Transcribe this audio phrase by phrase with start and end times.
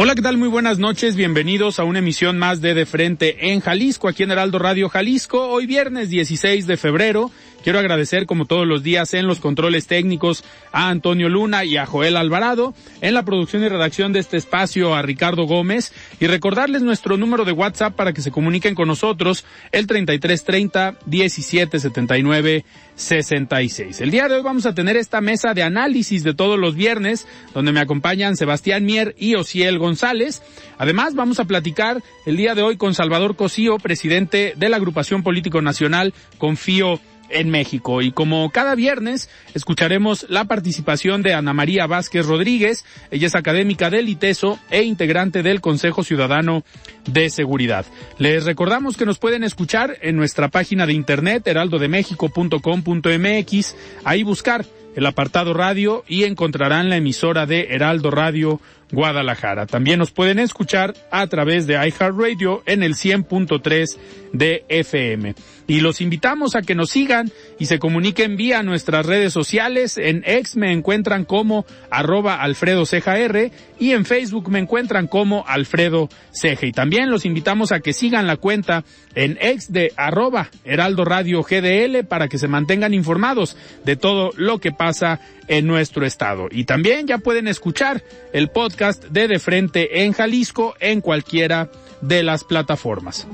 [0.00, 0.38] Hola, ¿qué tal?
[0.38, 1.16] Muy buenas noches.
[1.16, 5.48] Bienvenidos a una emisión más de De Frente en Jalisco, aquí en Heraldo Radio Jalisco.
[5.48, 7.32] Hoy viernes 16 de febrero.
[7.62, 11.86] Quiero agradecer, como todos los días, en los controles técnicos a Antonio Luna y a
[11.86, 16.82] Joel Alvarado, en la producción y redacción de este espacio a Ricardo Gómez, y recordarles
[16.82, 22.64] nuestro número de WhatsApp para que se comuniquen con nosotros, el 3330 1779
[22.94, 24.00] 66.
[24.00, 27.26] El día de hoy vamos a tener esta mesa de análisis de todos los viernes,
[27.54, 30.42] donde me acompañan Sebastián Mier y Ociel González.
[30.78, 35.22] Además, vamos a platicar el día de hoy con Salvador Cosío, presidente de la agrupación
[35.22, 38.02] político nacional Confío en México.
[38.02, 42.84] Y como cada viernes, escucharemos la participación de Ana María Vázquez Rodríguez.
[43.10, 46.64] Ella es académica del ITESO e integrante del Consejo Ciudadano
[47.06, 47.86] de Seguridad.
[48.18, 53.76] Les recordamos que nos pueden escuchar en nuestra página de internet heraldodemexico.com.mx.
[54.04, 54.64] Ahí buscar
[54.98, 59.66] el apartado radio y encontrarán la emisora de Heraldo Radio Guadalajara.
[59.66, 63.96] También nos pueden escuchar a través de iHeartRadio en el 100.3
[64.32, 65.34] de FM.
[65.68, 69.98] Y los invitamos a que nos sigan y se comuniquen vía nuestras redes sociales.
[69.98, 76.08] En X me encuentran como arroba Alfredo R y en Facebook me encuentran como Alfredo
[76.32, 76.64] Ceja.
[76.64, 78.82] Y también los invitamos a que sigan la cuenta
[79.14, 83.54] en X de arroba Heraldo Radio GDL para que se mantengan informados
[83.84, 86.48] de todo lo que pasa en nuestro estado.
[86.50, 88.02] Y también ya pueden escuchar
[88.32, 93.26] el podcast de De Frente en Jalisco en cualquiera de las plataformas.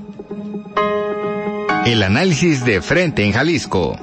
[1.87, 3.99] El análisis de Frente en Jalisco.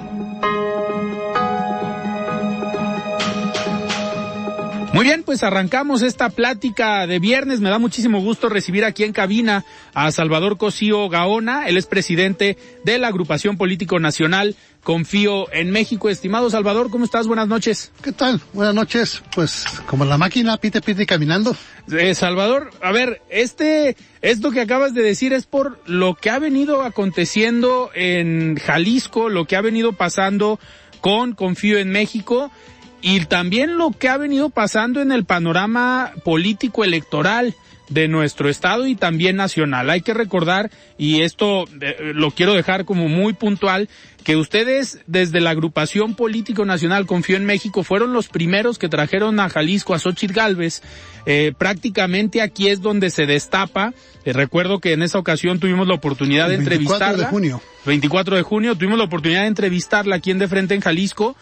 [4.94, 7.60] Muy bien, pues arrancamos esta plática de viernes.
[7.60, 9.66] Me da muchísimo gusto recibir aquí en cabina
[9.96, 11.68] a Salvador Cosío Gaona.
[11.68, 16.10] Él es presidente de la agrupación político nacional Confío en México.
[16.10, 17.28] Estimado Salvador, ¿cómo estás?
[17.28, 17.92] Buenas noches.
[18.02, 18.42] ¿Qué tal?
[18.54, 19.22] Buenas noches.
[19.36, 21.56] Pues como la máquina, pite pite caminando.
[21.92, 26.40] Eh, Salvador, a ver, este, esto que acabas de decir es por lo que ha
[26.40, 30.60] venido aconteciendo en Jalisco, lo que ha venido pasando
[31.00, 32.52] con Confío en México
[33.02, 37.56] y también lo que ha venido pasando en el panorama político electoral
[37.92, 39.90] de nuestro estado y también nacional.
[39.90, 43.90] Hay que recordar, y esto eh, lo quiero dejar como muy puntual,
[44.24, 49.40] que ustedes desde la agrupación político nacional Confío en México fueron los primeros que trajeron
[49.40, 50.82] a Jalisco a Xochitl Galvez.
[51.26, 53.94] Eh, prácticamente aquí es donde se destapa.
[54.26, 57.08] Eh, recuerdo que en esa ocasión tuvimos la oportunidad de entrevistarla.
[57.08, 57.62] 24 de junio.
[57.86, 61.36] 24 de junio tuvimos la oportunidad de entrevistarla aquí en De Frente en Jalisco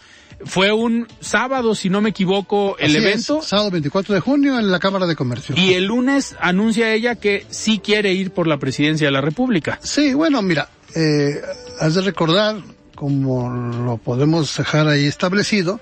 [0.44, 3.42] fue un sábado, si no me equivoco, el Así es, evento.
[3.42, 5.54] sábado 24 de junio en la Cámara de Comercio.
[5.56, 9.78] Y el lunes anuncia ella que sí quiere ir por la presidencia de la República.
[9.82, 11.40] Sí, bueno, mira, eh,
[11.78, 12.56] has de recordar,
[12.94, 15.80] como lo podemos dejar ahí establecido,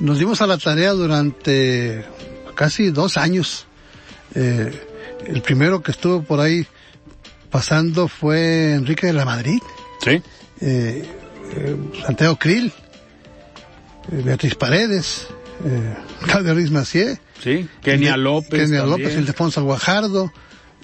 [0.00, 2.04] nos dimos a la tarea durante
[2.54, 3.66] casi dos años.
[4.34, 4.72] Eh,
[5.26, 6.66] el primero que estuvo por ahí
[7.50, 9.60] pasando fue Enrique de la Madrid,
[10.02, 10.22] Sí.
[10.60, 11.04] eh,
[11.54, 11.76] eh,
[12.06, 12.72] Santiago Krill,
[14.10, 15.26] eh, Beatriz Paredes,
[15.64, 15.94] eh,
[16.52, 17.68] Ruiz Macié, Sí.
[17.82, 18.68] Kenia López.
[18.70, 18.84] Kenia.
[18.86, 20.32] López, Ildefonso Guajardo,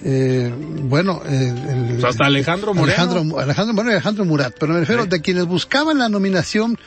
[0.04, 0.52] eh,
[0.82, 1.52] bueno, eh,
[1.98, 3.02] el, hasta Alejandro Moreno.
[3.02, 5.08] Alejandro, Alejandro Moreno y Alejandro Murat, pero me refiero Sí.
[5.08, 6.78] de quienes buscaban la nominación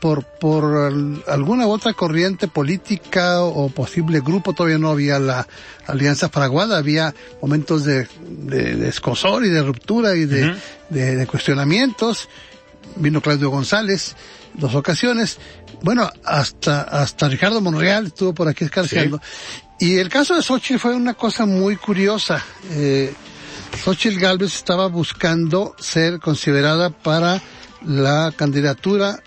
[0.00, 5.46] por, por al- alguna otra corriente política o posible grupo, todavía no había la
[5.86, 10.58] Alianza Fraguada, había momentos de, de, de escosor y de ruptura y de, Ujú.
[10.90, 12.28] de, de cuestionamientos.
[12.96, 14.16] Vino Claudio González,
[14.54, 15.38] dos ocasiones.
[15.82, 19.20] Bueno, hasta, hasta Ricardo Monreal estuvo por aquí escarceando.
[19.78, 22.44] Y el caso de Xochitl fue una cosa muy curiosa.
[22.70, 23.12] Eh,
[23.82, 27.40] Xochitl Galvez estaba buscando ser considerada para
[27.84, 29.20] la candidatura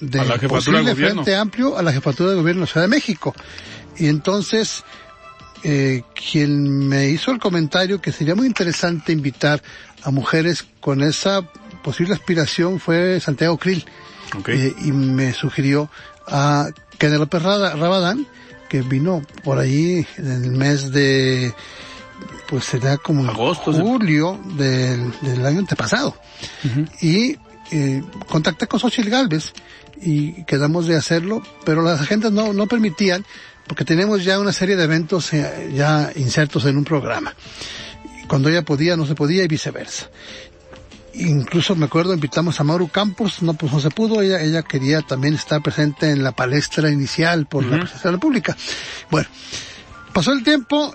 [0.00, 0.94] de A la jefatura posible de.
[0.94, 3.34] Frente Amplio a la jefatura de gobierno de la Ciudad de México.
[3.96, 4.84] Y entonces,
[5.62, 9.62] eh, quien me hizo el comentario que sería muy interesante invitar
[10.02, 11.42] a mujeres con esa
[11.82, 13.84] posible aspiración fue Santiago Krill.
[14.48, 15.90] Eh, y me sugirió
[16.26, 16.68] a
[17.00, 18.26] López Rabadán,
[18.68, 21.52] que vino por ahí en el mes de,
[22.48, 26.16] pues será como Agosto, julio del, del, año antepasado.
[27.00, 27.36] Y
[27.70, 29.52] eh, contacté con Xochitl Galvez
[30.00, 33.24] y quedamos de hacerlo, pero las agendas no, no permitían
[33.66, 37.34] porque tenemos ya una serie de eventos eh, ya insertos en un programa.
[38.28, 40.10] Cuando ella podía, no se podía y viceversa.
[41.14, 45.02] Incluso me acuerdo, invitamos a Mauro Campos, no, pues no se pudo, ella, ella quería
[45.02, 48.56] también estar presente en la palestra inicial por la presidencia de la República.
[49.10, 49.28] Bueno,
[50.12, 50.94] pasó el tiempo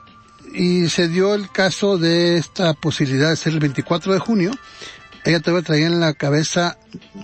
[0.53, 4.51] y se dio el caso de esta posibilidad de ser el 24 de junio.
[5.23, 6.77] Ella todavía traía en la cabeza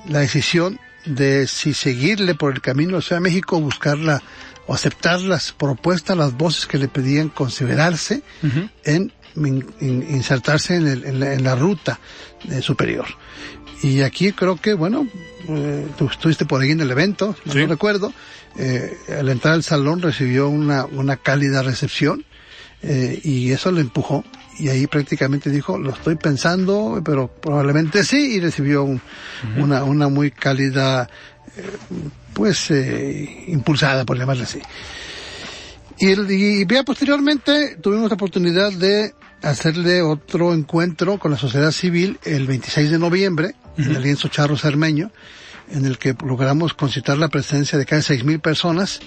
[0.08, 4.22] la decisión de si seguirle por el camino hacia México, buscarla
[4.68, 8.24] o aceptar las propuestas, las voces que le pedían considerarse
[8.84, 12.00] en insertarse en, el, en, la, ruta
[12.50, 13.06] eh, superior.
[13.82, 15.08] Y aquí creo que, bueno,
[15.50, 18.14] eh, tú estuviste por ahí en el evento, no recuerdo,
[18.58, 22.24] eh, al entrar al salón recibió una, una cálida recepción
[22.84, 24.24] eh, y eso lo empujó
[24.60, 28.84] y ahí prácticamente dijo, lo estoy pensando, pero probablemente sí, y recibió
[29.58, 31.10] una, una muy cálida,
[32.34, 34.60] pues, eh, impulsada, por llamarle así.
[35.98, 42.18] Y, y, y posteriormente tuvimos la oportunidad de hacerle otro encuentro con la sociedad civil
[42.24, 45.12] el 26 de noviembre en el lienzo Charro Cermeño,
[45.70, 49.02] en el que logramos concitar la presencia de casi seis mil personas.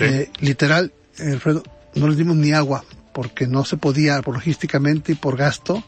[0.00, 1.62] Eh, literal, Alfredo,
[1.94, 5.82] no les dimos ni agua porque no se podía por logísticamente y por gasto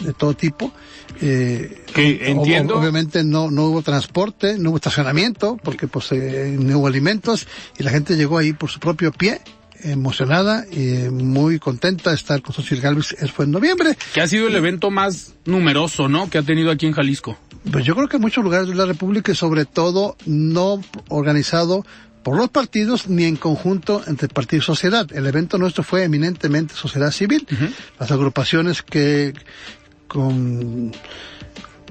[0.00, 0.72] de todo tipo.
[1.20, 2.78] Eh, que entiendo.
[2.78, 7.46] obviamente no, no hubo transporte, no hubo estacionamiento, porque pues eh, no hubo alimentos
[7.78, 9.40] y la gente llegó ahí por su propio pie
[9.82, 13.16] emocionada y muy contenta de estar con Xochitl Galvez.
[13.34, 13.96] Fue en noviembre.
[14.14, 16.28] Que ha sido el evento más numeroso, ¿no?
[16.30, 17.38] Que ha tenido aquí en Jalisco.
[17.70, 21.84] Pues yo creo que en muchos lugares de la República y sobre todo no organizado
[22.22, 25.06] por los partidos ni en conjunto entre partido y sociedad.
[25.12, 27.46] El evento nuestro fue eminentemente sociedad civil.
[28.00, 29.32] Las agrupaciones que
[30.08, 30.92] con,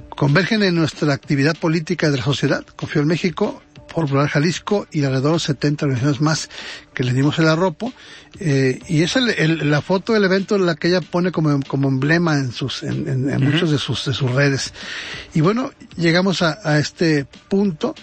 [0.09, 3.61] convergen en nuestra actividad política de la sociedad, Confío en México,
[4.03, 6.49] Popular Jalisco y alrededor de 70 organizaciones más
[6.93, 7.93] que le dimos el arropo.
[8.39, 12.35] Eh, y es el, la foto del evento la que ella pone como, como emblema
[12.37, 14.73] en sus, en, en, muchos de sus, de sus redes.
[15.33, 17.95] Y bueno, llegamos a, a este punto.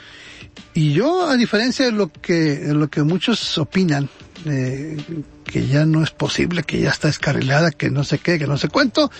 [0.75, 4.09] Y yo, a diferencia de lo que, de lo que muchos opinan,
[4.47, 4.97] eh,
[5.45, 8.57] que ya no es posible, que ya está descarrilada, que no sé qué, que no
[8.57, 9.11] sé cuento,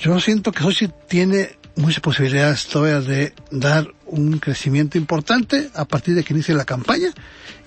[0.00, 6.14] yo siento que Sochi tiene muchas posibilidades todavía de dar un crecimiento importante a partir
[6.14, 7.10] de que inicie la campaña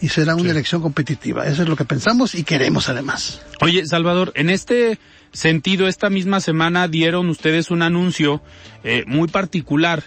[0.02, 1.46] y será una elección competitiva.
[1.46, 3.42] Eso es lo que pensamos y queremos además.
[3.62, 4.98] Oye, Salvador, en este
[5.32, 8.42] sentido, esta misma semana dieron ustedes un anuncio
[8.84, 10.04] eh, muy particular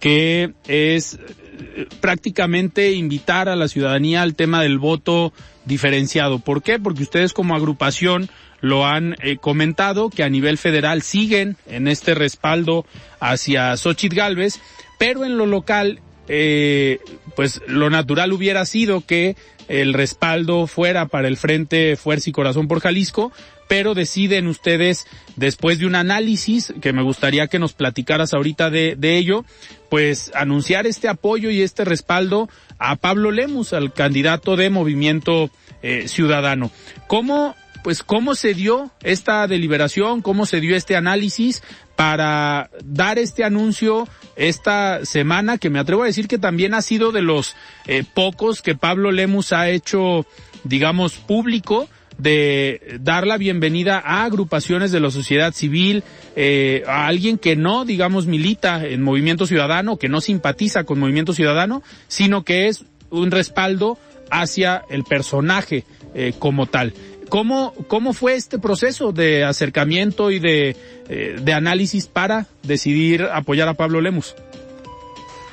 [0.00, 5.32] que es eh, prácticamente invitar a la ciudadanía al tema del voto
[5.64, 6.38] diferenciado.
[6.38, 6.78] ¿Por qué?
[6.78, 8.28] Porque ustedes como agrupación
[8.60, 12.86] lo han eh, comentado que a nivel federal siguen en este respaldo
[13.20, 14.60] hacia Xochitl Galvez,
[14.98, 16.98] pero en lo local, eh,
[17.36, 19.36] pues lo natural hubiera sido que
[19.68, 23.32] el respaldo fuera para el Frente Fuerza y Corazón por Jalisco,
[23.68, 25.06] pero deciden ustedes,
[25.36, 29.44] después de un análisis, que me gustaría que nos platicaras ahorita de, ello,
[29.90, 35.50] pues anunciar este apoyo y este respaldo a Pablo Lemus, al candidato de Movimiento
[35.82, 36.70] eh, Ciudadano.
[37.06, 41.62] ¿Cómo pues cómo se dio esta deliberación, cómo se dio este análisis
[41.96, 47.10] para dar este anuncio esta semana, que me atrevo a decir que también ha sido
[47.12, 47.56] de los
[47.86, 50.24] eh, pocos que Pablo Lemus ha hecho,
[50.64, 56.02] digamos, público de dar la bienvenida a agrupaciones de la sociedad civil,
[56.36, 61.32] eh, a alguien que no, digamos, milita en Movimiento Ciudadano, que no simpatiza con Movimiento
[61.32, 63.98] Ciudadano, sino que es un respaldo
[64.30, 66.92] hacia el personaje eh, como tal.
[67.28, 70.76] ¿Cómo, ¿Cómo fue este proceso de acercamiento y de,
[71.08, 74.34] eh, de análisis para decidir apoyar a Pablo Lemus?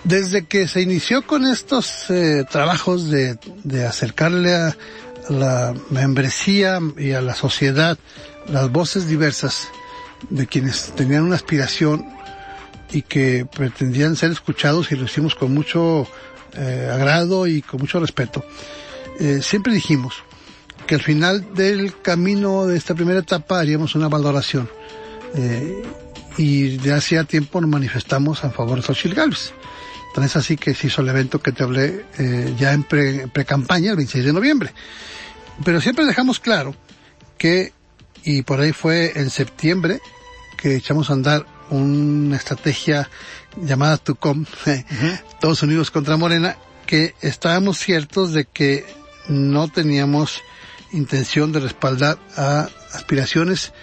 [0.03, 4.77] Desde que se inició con estos eh, trabajos de, de acercarle a
[5.29, 7.97] la membresía y a la sociedad
[8.47, 9.67] las voces diversas
[10.29, 12.05] de quienes tenían una aspiración
[12.91, 16.07] y que pretendían ser escuchados y lo hicimos con mucho
[16.53, 18.45] eh, agrado y con mucho respeto.
[19.19, 20.23] Eh, siempre dijimos,
[20.85, 24.69] que al final del camino de esta primera etapa haríamos una valoración.
[25.35, 25.83] Eh,
[26.37, 29.53] y de hacía tiempo nos manifestamos a favor de Xochitl Galvez.
[30.13, 33.91] Tan es así que se hizo el evento que te hablé eh, ya en pre-campaña,
[33.91, 34.73] el 26 de noviembre.
[35.63, 36.75] pero siempre dejamos claro
[37.37, 37.73] que,
[38.23, 39.99] y por ahí fue en septiembre,
[40.57, 43.09] que echamos a andar una estrategia
[43.57, 44.45] llamada TUCOM,
[45.41, 48.85] Todos Unidos contra Morena, que estábamos ciertos de que
[49.27, 50.41] no teníamos
[50.95, 53.73] intención de respaldar a aspiraciones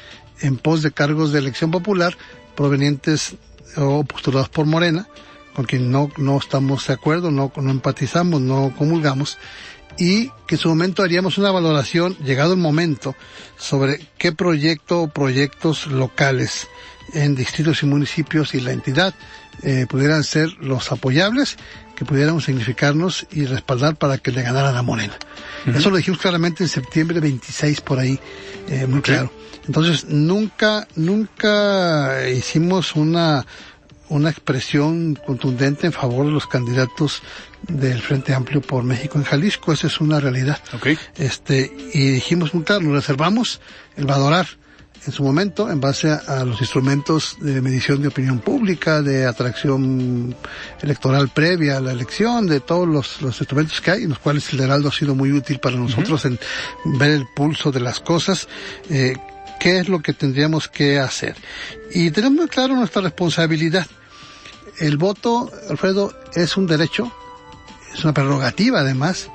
[0.40, 2.16] en pos de cargos de elección popular
[2.54, 3.36] provenientes
[3.76, 5.08] o postulados por Morena,
[5.54, 9.38] con quien no, no estamos de acuerdo, no, no empatizamos, no comulgamos,
[9.98, 13.14] y que en su momento haríamos una valoración, llegado el momento,
[13.58, 16.68] sobre qué proyecto o proyectos locales
[17.12, 19.14] en distritos y municipios y la entidad
[19.62, 21.56] eh, pudieran ser los apoyables,
[22.02, 25.14] que pudiéramos significarnos y respaldar para que le ganaran a Morena.
[25.66, 28.18] Eso lo dijimos claramente en septiembre 26 por ahí,
[28.68, 29.30] eh, muy claro.
[29.66, 33.46] Entonces nunca, nunca hicimos una
[34.08, 37.22] una expresión contundente en favor de los candidatos
[37.62, 39.72] del Frente Amplio por México en Jalisco.
[39.72, 40.58] Esa es una realidad.
[40.74, 40.98] Okay.
[41.16, 43.62] Este, y dijimos muy claro, nos reservamos
[43.96, 44.48] el valorar
[45.04, 50.34] en su momento en base a, los instrumentos de medición de opinión pública, de atracción
[50.80, 54.52] electoral previa a la elección, de todos los, los instrumentos que hay, en los cuales
[54.52, 56.38] el Heraldo ha sido muy útil para nosotros en
[56.84, 58.48] ver el pulso de las cosas,
[58.90, 59.16] eh,
[59.58, 61.36] qué es lo que tendríamos que hacer.
[61.92, 63.86] Y tenemos muy claro nuestra responsabilidad.
[64.78, 67.12] El voto, Alfredo, es un derecho,
[67.92, 69.28] es una prerrogativa además,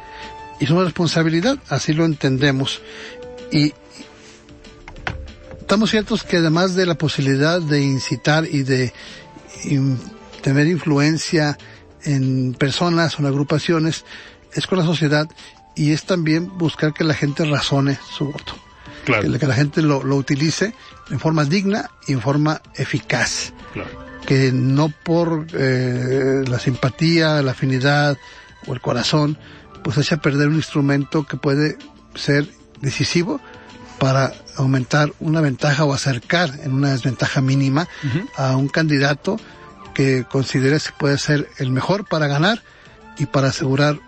[0.60, 2.82] y es una responsabilidad, así lo entendemos.
[3.52, 3.74] Y,
[5.68, 8.94] estamos ciertos que además de la posibilidad de incitar y de
[10.42, 11.58] tener influencia
[12.04, 14.06] en personas o en agrupaciones,
[14.54, 15.28] es con la sociedad
[15.76, 18.56] y es también buscar que la gente razone su voto.
[19.04, 19.24] Claro.
[19.24, 20.74] Que, la gente lo, lo, utilice
[21.10, 23.52] en forma digna y en forma eficaz.
[23.74, 23.90] Claro.
[24.26, 28.18] Que no por eh, la simpatía, la afinidad
[28.68, 29.38] o el corazón,
[29.84, 31.78] pues eche a perder un instrumento que puede
[32.16, 32.48] ser
[32.80, 33.42] decisivo
[34.00, 37.88] para aumentar una ventaja o acercar en una desventaja mínima
[38.36, 39.40] a un candidato
[39.94, 42.62] que considere que puede ser el mejor para ganar
[43.18, 44.00] y para asegurar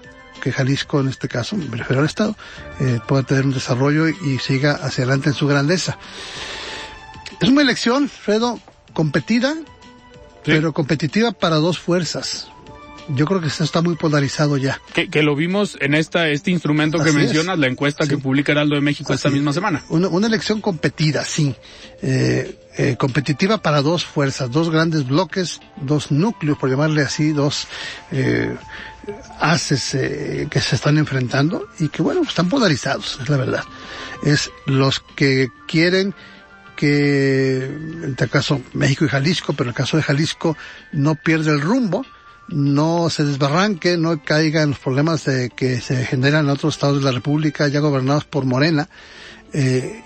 [0.41, 2.36] que Jalisco, en este caso, me refiero al Estado,
[2.79, 5.98] eh, pueda tener un desarrollo y siga hacia adelante en su grandeza.
[7.41, 8.60] Es una elección, Fredo,
[8.93, 9.55] competida,
[10.46, 12.48] pero competitiva para dos fuerzas
[13.16, 14.82] yo creo que esto está muy polarizado ya.
[14.94, 18.75] Que, que lo vimos en esta este instrumento que mencionas, la encuesta que publica Heraldo
[18.75, 19.84] de México esta misma semana.
[19.89, 21.56] Una, una, elección competida, sí.
[22.01, 27.68] Eh, eh, competitiva para dos fuerzas, dos grandes bloques, dos núcleos, por llamarle así, dos
[28.12, 28.56] eh,
[29.39, 33.63] haces eh, que se están enfrentando y que, bueno, están polarizados, es la verdad.
[34.24, 36.16] Es los que quieren
[36.78, 40.56] que, en este caso México y Jalisco, pero en el caso de Jalisco
[40.94, 42.06] no pierde el rumbo,
[42.51, 47.00] no se desbarranque, no caiga en los problemas de, que se generan en otros estados
[47.00, 48.89] de la República ya gobernados por Morena,
[49.53, 50.03] eh,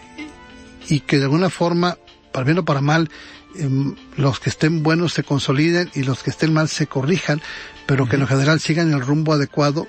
[0.88, 1.98] y que de alguna forma,
[2.32, 3.10] para bien o para mal,
[3.56, 7.42] em, los que estén buenos se consoliden y los que estén mal se corrijan,
[7.86, 9.88] pero que en lo general sigan el rumbo adecuado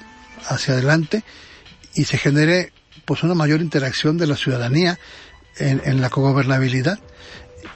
[0.49, 1.25] hacia adelante
[1.95, 2.73] y se genere
[3.05, 4.99] pues una mayor interacción de la ciudadanía
[5.59, 6.99] en, en la cogobernabilidad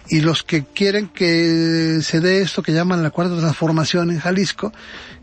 [0.09, 4.73] y los que quieren que se dé esto que llaman la cuarta transformación en Jalisco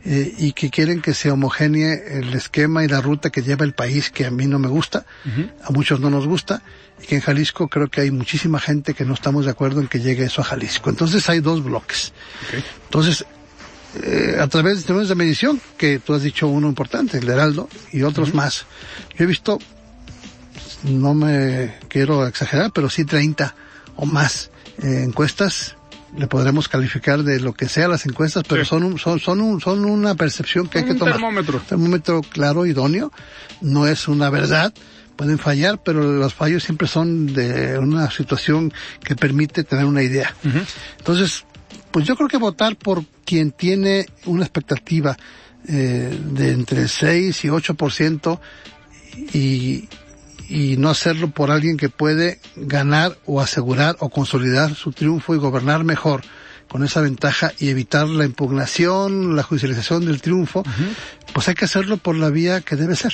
[0.03, 3.73] eh, y que quieren que se homogenee el esquema y la ruta que lleva el
[3.73, 5.05] país que a mí no me gusta,
[5.63, 6.61] a muchos no nos gusta
[7.01, 9.87] y que en Jalisco creo que hay muchísima gente que no estamos de acuerdo en
[9.87, 10.89] que llegue eso a Jalisco.
[10.89, 12.13] Entonces hay dos bloques.
[12.85, 13.25] Entonces,
[14.01, 17.69] eh, a través de instrumentos de medición, que tú has dicho uno importante, el Heraldo,
[17.91, 18.65] y otros más.
[19.17, 19.57] Yo he visto,
[20.83, 23.55] no me quiero exagerar, pero sí 30
[23.95, 24.51] o más
[24.83, 25.75] eh, encuestas
[26.17, 29.59] le podremos calificar de lo que sea las encuestas, pero son, un, son, son, un,
[29.59, 31.15] son una percepción que hay que tomar.
[31.15, 31.59] Termómetro.
[31.59, 33.11] termómetro claro, idóneo.
[33.61, 34.73] No es una verdad.
[35.15, 38.73] Pueden fallar, pero los fallos siempre son de una situación
[39.03, 40.33] que permite tener una idea.
[40.97, 41.45] Entonces,
[41.91, 45.17] pues yo creo que votar por quien tiene una expectativa
[45.67, 48.39] eh, de entre 6 y 8%
[49.33, 49.87] y,
[50.49, 55.37] y no hacerlo por alguien que puede ganar o asegurar o consolidar su triunfo y
[55.37, 56.21] gobernar mejor
[56.67, 60.63] con esa ventaja y evitar la impugnación, la judicialización del triunfo,
[61.33, 63.13] pues hay que hacerlo por la vía que debe ser.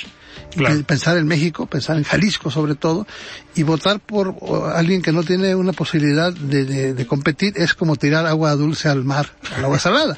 [0.86, 3.06] pensar en México, pensar en Jalisco sobre todo,
[3.54, 4.36] y votar por
[4.74, 9.04] alguien que no tiene una posibilidad de, de competir es como tirar agua dulce al
[9.04, 10.16] mar, al agua salada.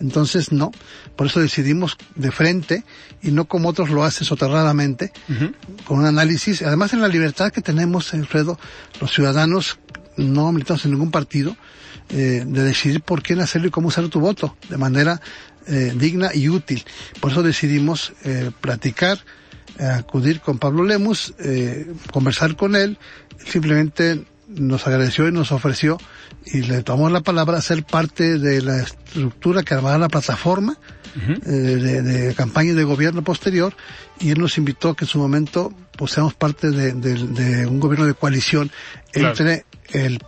[0.00, 0.72] Entonces, no.
[1.16, 2.84] Por eso decidimos de frente
[3.22, 5.12] y no como otros lo hacen soterradamente,
[5.86, 6.62] con un análisis.
[6.62, 8.58] Además, en la libertad que tenemos, Alfredo,
[9.00, 9.78] los ciudadanos
[10.16, 11.56] no militamos en ningún partido,
[12.10, 15.20] eh, de decidir por quién hacerlo y cómo usar tu voto de manera
[15.66, 16.84] eh, digna y útil.
[17.20, 19.18] Por eso decidimos eh, platicar
[19.78, 22.98] acudir con Pablo Lemus, eh, conversar con él,
[23.44, 25.98] simplemente nos agradeció y nos ofreció
[26.46, 30.76] y le tomó la palabra ser parte de la estructura que armará la plataforma
[31.16, 33.74] eh, de, de, campaña de gobierno posterior
[34.20, 37.78] y él nos invitó a que en su momento pues seamos parte de, de un
[37.78, 38.70] gobierno de coalición
[39.12, 39.28] claro.
[39.30, 40.20] entre el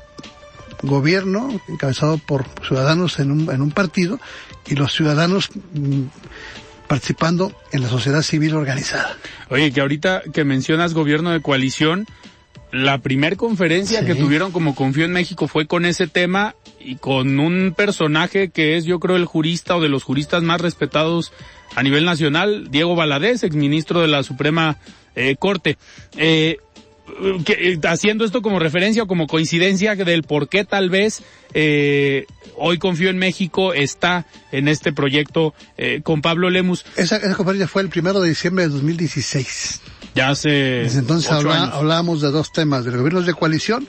[0.83, 4.21] gobierno encabezado por ciudadanos en un, en un partido
[4.67, 6.03] y los ciudadanos mm,
[6.87, 9.17] participando en la sociedad civil organizada.
[9.49, 12.07] Oye, que ahorita que mencionas gobierno de coalición,
[12.77, 14.07] la primer conferencia sí.
[14.07, 18.77] que tuvieron como Confío en México fue con ese tema y con un personaje que
[18.77, 21.33] es yo creo el jurista o de los juristas más respetados
[21.75, 24.77] a nivel nacional, Diego Valadez, exministro de la Suprema
[25.15, 25.79] eh, Corte.
[26.17, 26.59] Eh,
[27.45, 31.23] que, haciendo esto como referencia o como coincidencia del por qué tal vez
[31.55, 36.85] eh, hoy Confío en México está en este proyecto eh, con Pablo Lemus.
[36.97, 39.81] Esa, esa conferencia fue el primero de diciembre de 2016.
[40.15, 40.49] Ya hace.
[40.49, 43.87] Desde entonces habla, hablábamos de dos temas, de los gobiernos de coalición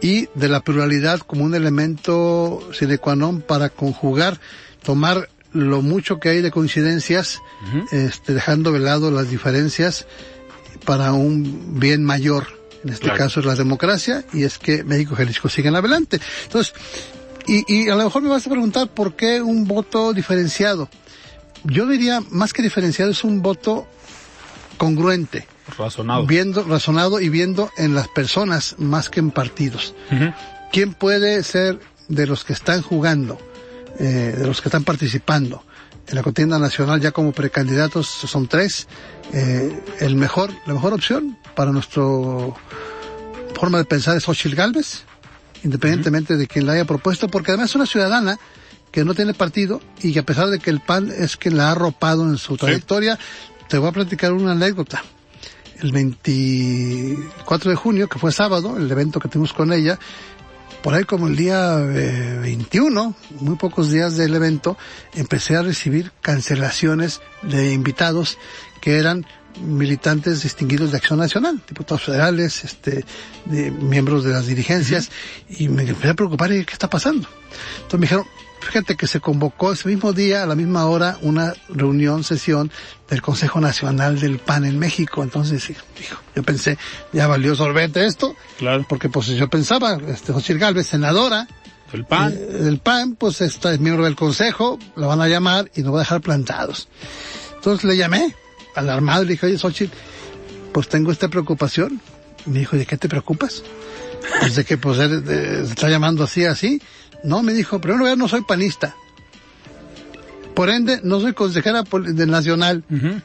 [0.00, 4.40] y de la pluralidad como un elemento sine qua non para conjugar,
[4.82, 7.92] tomar lo mucho que hay de coincidencias, uh -huh.
[7.92, 10.06] este, dejando de lado las diferencias
[10.84, 13.18] para un bien mayor en este claro.
[13.18, 16.20] caso es la democracia, y es que México y Jalisco siguen adelante.
[16.44, 16.74] Entonces,
[17.46, 20.88] y, y a lo mejor me vas a preguntar por qué un voto diferenciado.
[21.64, 23.86] Yo diría, más que diferenciado, es un voto
[24.78, 25.46] congruente.
[25.76, 26.26] Razonado.
[26.26, 29.94] Viendo, razonado y viendo en las personas más que en partidos.
[30.10, 30.34] Uh -huh.
[30.72, 33.38] ¿Quién puede ser de los que están jugando,
[33.98, 35.62] eh, de los que están participando
[36.08, 38.08] en la contienda nacional ya como precandidatos?
[38.08, 38.88] Son tres.
[39.32, 42.56] Eh, el mejor, la mejor opción para nuestro
[43.54, 45.02] forma de pensar es Xochitl Galvez,
[45.62, 46.40] independientemente uh -huh.
[46.40, 48.38] de quien la haya propuesto, porque además es una ciudadana
[48.90, 51.68] que no tiene partido y que a pesar de que el PAN es quien la
[51.68, 53.64] ha arropado en su trayectoria, sí.
[53.68, 55.04] te voy a platicar una anécdota.
[55.80, 59.98] El 24 de junio, que fue sábado, el evento que tuvimos con ella,
[60.82, 64.76] por ahí como el día eh, 21, muy pocos días del evento,
[65.14, 68.38] empecé a recibir cancelaciones de invitados
[68.80, 69.26] que eran
[69.60, 73.04] militantes distinguidos de Acción Nacional, diputados federales, este,
[73.46, 75.10] de, miembros de las dirigencias,
[75.48, 77.28] y me empecé a preocupar, ¿qué está pasando?
[77.76, 78.26] Entonces me dijeron,
[78.60, 82.70] fíjate que se convocó ese mismo día, a la misma hora, una reunión, sesión
[83.08, 85.22] del Consejo Nacional del PAN en México.
[85.22, 86.78] Entonces, dijo, yo pensé,
[87.12, 88.36] ya valió sorbete esto.
[88.58, 88.84] Claro.
[88.88, 91.48] Porque pues yo pensaba, este, José Galvez, senadora.
[91.92, 92.32] Del PAN.
[92.32, 95.92] Eh, del PAN, pues esta es miembro del Consejo, la van a llamar y nos
[95.92, 96.88] va a dejar plantados.
[97.56, 98.34] Entonces le llamé,
[98.80, 99.94] alarmado, le dije, oye, Xochitl,
[100.72, 102.00] pues tengo esta preocupación.
[102.46, 103.62] Y me dijo, ¿de qué te preocupas?
[104.40, 106.80] Pues de que pues eh, se está llamando así, así.
[107.22, 108.94] No, me dijo, primero lugar no soy panista.
[110.54, 112.84] Por ende, no soy consejera del Nacional.
[112.90, 113.22] Uh -huh.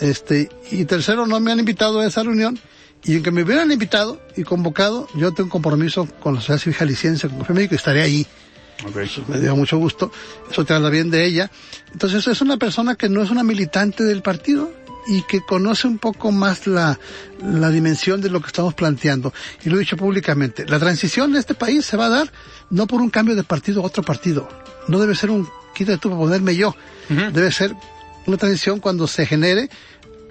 [0.00, 2.58] Este, y tercero, no me han invitado a esa reunión.
[3.04, 6.76] Y aunque me hubieran invitado y convocado, yo tengo un compromiso con la sociedad civil
[6.76, 8.26] jalisciense, con Médico, y estaré ahí.
[8.88, 9.06] Okay.
[9.06, 10.12] Eso me dio mucho gusto.
[10.50, 11.50] Eso te habla bien de ella.
[11.92, 14.72] Entonces, es una persona que no es una militante del partido
[15.08, 16.98] y que conoce un poco más la,
[17.42, 19.32] la dimensión de lo que estamos planteando.
[19.64, 20.66] Y lo he dicho públicamente.
[20.66, 22.32] La transición de este país se va a dar
[22.70, 24.48] no por un cambio de partido a otro partido.
[24.86, 26.74] No debe ser un quita tú para ponerme yo.
[27.10, 27.32] Uh -huh.
[27.32, 27.74] Debe ser
[28.26, 29.70] una transición cuando se genere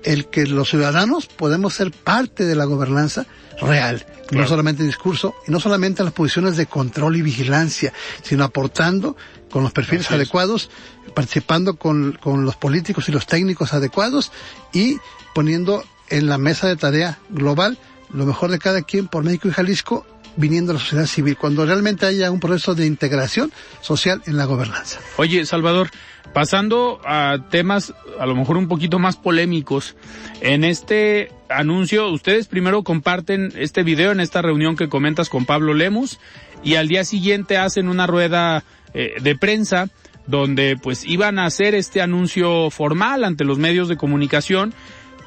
[0.04, 3.26] el que los ciudadanos podemos ser parte de la gobernanza
[3.60, 4.06] real.
[4.28, 4.44] Claro.
[4.44, 9.16] No solamente discurso y no solamente las posiciones de control y vigilancia, sino aportando
[9.52, 10.70] con los perfiles Así adecuados,
[11.14, 14.32] participando con, con los políticos y los técnicos adecuados
[14.74, 14.98] y
[15.34, 17.78] poniendo en la mesa de tarea global
[18.12, 20.06] lo mejor de cada quien por México y Jalisco
[20.38, 24.46] viniendo a la sociedad civil, cuando realmente haya un proceso de integración social en la
[24.46, 25.00] gobernanza.
[25.18, 25.90] Oye, Salvador,
[26.32, 29.96] pasando a temas a lo mejor un poquito más polémicos,
[30.42, 35.74] en este anuncio, ustedes primero comparten este video en esta reunión que comentas con Pablo
[35.74, 36.20] Lemus
[36.64, 39.90] y al día siguiente hacen una rueda eh, de prensa
[40.28, 44.74] donde pues iban a hacer este anuncio formal ante los medios de comunicación,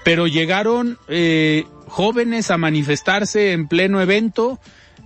[0.05, 4.61] pero llegaron eh, jóvenes a manifestarse en pleno evento,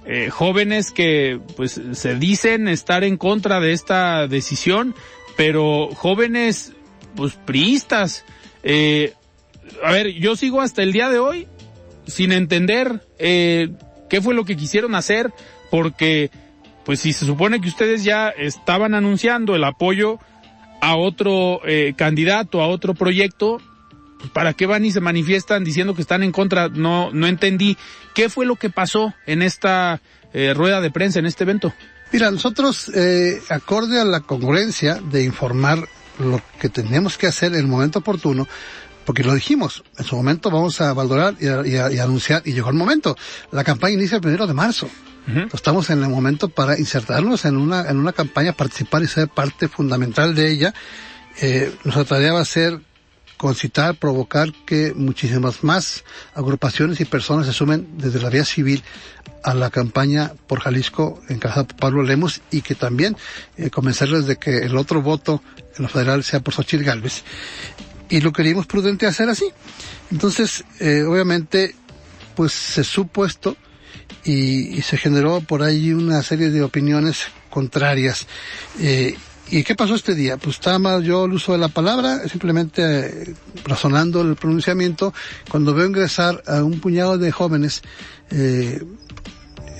[0.06, 4.94] eh, jóvenes que pues se dicen estar en contra de esta decisión,
[5.36, 6.72] pero jóvenes
[7.16, 8.24] pues priistas.
[8.62, 9.14] Eh,
[9.82, 11.48] a ver, yo sigo hasta el día de hoy
[12.06, 13.70] sin entender eh,
[14.10, 15.32] qué fue lo que quisieron hacer,
[15.70, 16.30] porque
[16.84, 20.18] pues si se supone que ustedes ya estaban anunciando el apoyo
[20.80, 23.60] a otro eh, candidato, a otro proyecto,
[24.32, 26.68] ¿para qué van y se manifiestan diciendo que están en contra?
[26.68, 27.76] No, no entendí.
[28.14, 30.00] ¿Qué fue lo que pasó en esta
[30.32, 31.72] eh, rueda de prensa, en este evento?
[32.12, 37.60] Mira, nosotros, eh, acorde a la congruencia de informar lo que tenemos que hacer en
[37.60, 38.46] el momento oportuno,
[39.04, 42.76] porque lo dijimos, en su momento vamos a valorar y, y, anunciar, y llegó el
[42.76, 43.16] momento.
[43.50, 44.88] La campaña inicia el primero de marzo.
[45.52, 49.68] Estamos en el momento para insertarnos en una, en una campaña, participar y ser parte
[49.68, 50.74] fundamental de ella.
[51.40, 52.80] Eh, nuestra tarea va a ser
[53.36, 58.82] concitar, provocar que muchísimas más agrupaciones y personas se sumen desde la vía civil
[59.42, 63.16] a la campaña por Jalisco encabezada por Pablo Lemos y que también
[63.56, 65.42] eh, convencerles de que el otro voto
[65.76, 67.22] en lo federal sea por Xochitl Galvez.
[68.08, 69.50] Y lo queríamos prudente hacer así.
[70.10, 71.74] Entonces, eh, obviamente,
[72.36, 73.56] pues se supo esto
[74.24, 78.26] y, se generó por ahí una serie de opiniones contrarias.
[78.80, 79.16] Eh,
[79.50, 80.38] ¿Y qué pasó este día?
[80.38, 85.12] Pues estaba yo el uso de la palabra, simplemente eh, razonando el pronunciamiento,
[85.50, 87.82] cuando veo ingresar a un puñado de jóvenes
[88.30, 88.82] eh,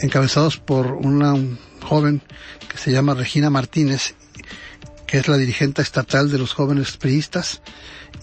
[0.00, 1.34] encabezados por una
[1.82, 2.20] joven
[2.68, 4.14] que se llama Regina Martínez,
[5.06, 7.62] que es la dirigente estatal de los jóvenes priistas,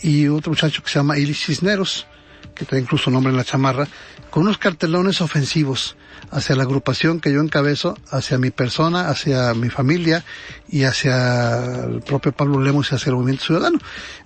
[0.02, 2.06] y otro muchacho que se llama Ilis Cisneros,
[2.54, 3.88] que trae incluso nombre en la chamarra,
[4.32, 5.96] con unos cartelones ofensivos
[6.32, 10.24] hacia la agrupación que yo encabezo, hacia mi persona, hacia mi familia
[10.70, 13.78] y hacia el propio Pablo Lemos y hacia el movimiento ciudadano.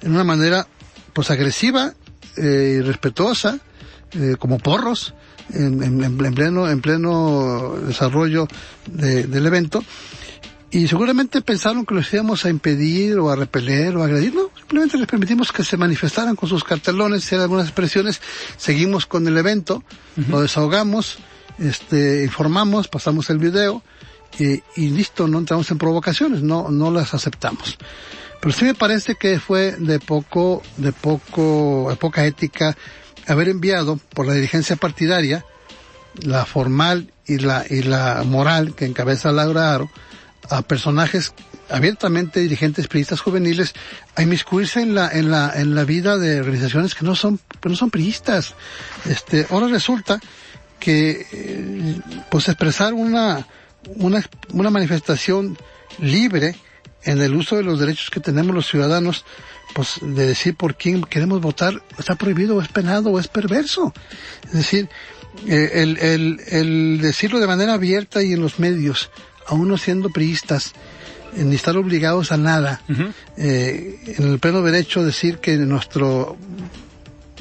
[0.02, 0.68] En una manera,
[1.12, 1.94] pues agresiva
[2.38, 3.60] eh, y respetuosa,
[4.12, 5.16] eh, como porros,
[5.52, 8.48] en, en, pleno, en pleno desarrollo
[8.88, 9.84] del evento.
[10.72, 14.34] Y seguramente pensaron que los íbamos a impedir o a repeler o a agredir.
[14.36, 18.20] No, simplemente les permitimos que se manifestaran con sus cartelones, hicieran algunas expresiones.
[18.58, 19.84] Seguimos con el evento,
[20.28, 21.18] lo desahogamos,
[21.60, 23.84] este, informamos, pasamos el video
[24.40, 27.78] y, y, listo, no entramos en provocaciones, no, no las aceptamos.
[28.42, 32.76] Pero sí me parece que fue de poco, de poco, de poca ética
[33.28, 35.46] haber enviado por la dirigencia partidaria,
[36.24, 39.92] la formal y la, y la moral que encabeza Laura Aro,
[40.50, 41.34] a personajes
[41.70, 43.74] abiertamente dirigentes priistas juveniles
[44.16, 47.70] a inmiscuirse en la, en la, en la vida de organizaciones que no son, que
[47.70, 48.54] no son priistas.
[49.06, 50.20] Este, ahora resulta
[50.80, 52.00] que eh,
[52.30, 53.48] pues expresar una,
[53.96, 54.24] una,
[54.54, 55.58] una manifestación
[56.00, 56.56] libre
[57.04, 59.26] en el uso de los derechos que tenemos los ciudadanos,
[59.74, 63.94] pues de decir por quién queremos votar, está prohibido es penado o es perverso.
[64.46, 64.90] Es decir,
[65.48, 69.12] eh, el, el, el decirlo de manera abierta y en los medios,
[69.48, 70.74] aún no siendo priistas,
[71.38, 72.82] ni estar obligados a nada,
[73.38, 76.08] eh, en el pleno derecho decir que nuestra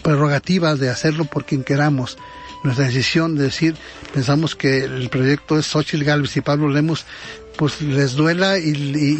[0.02, 2.18] prerrogativa de hacerlo por quien queramos,
[2.62, 3.76] nuestra decisión de decir,
[4.12, 7.04] pensamos que el proyecto es Xochitl Galvez y Pablo Lemos,
[7.56, 8.70] pues les duela y,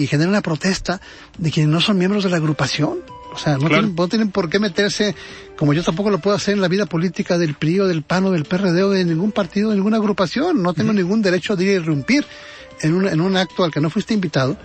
[0.01, 1.01] y, genera una protesta
[1.39, 2.99] de quienes no son miembros de la agrupación.
[3.33, 5.15] O sea, no, tienen, no, tienen, por qué meterse,
[5.57, 8.27] como yo tampoco lo puedo hacer en la vida política del PRI o del PAN
[8.27, 10.63] o del PRD o de ningún partido, de ninguna agrupación.
[10.63, 12.25] No tengo ningún derecho de ir a irrumpir
[12.85, 14.57] en un, en un acto al que no fuiste invitado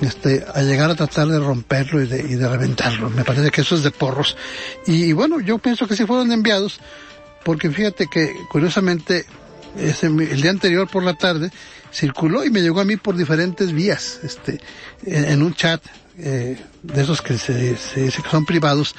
[0.00, 3.10] este, a llegar a tratar de romperlo y de, y de reventarlo.
[3.10, 4.36] Me parece que eso es de porros.
[4.86, 6.80] Y, y, bueno, yo pienso que sí fueron enviados
[7.44, 9.26] porque fíjate que curiosamente
[9.78, 11.50] ese, el día anterior por la tarde
[11.92, 14.60] circuló y me llegó a mí por diferentes vías, este,
[15.04, 15.82] en, un chat
[16.18, 18.94] eh, de esos que se, se dice que son privados,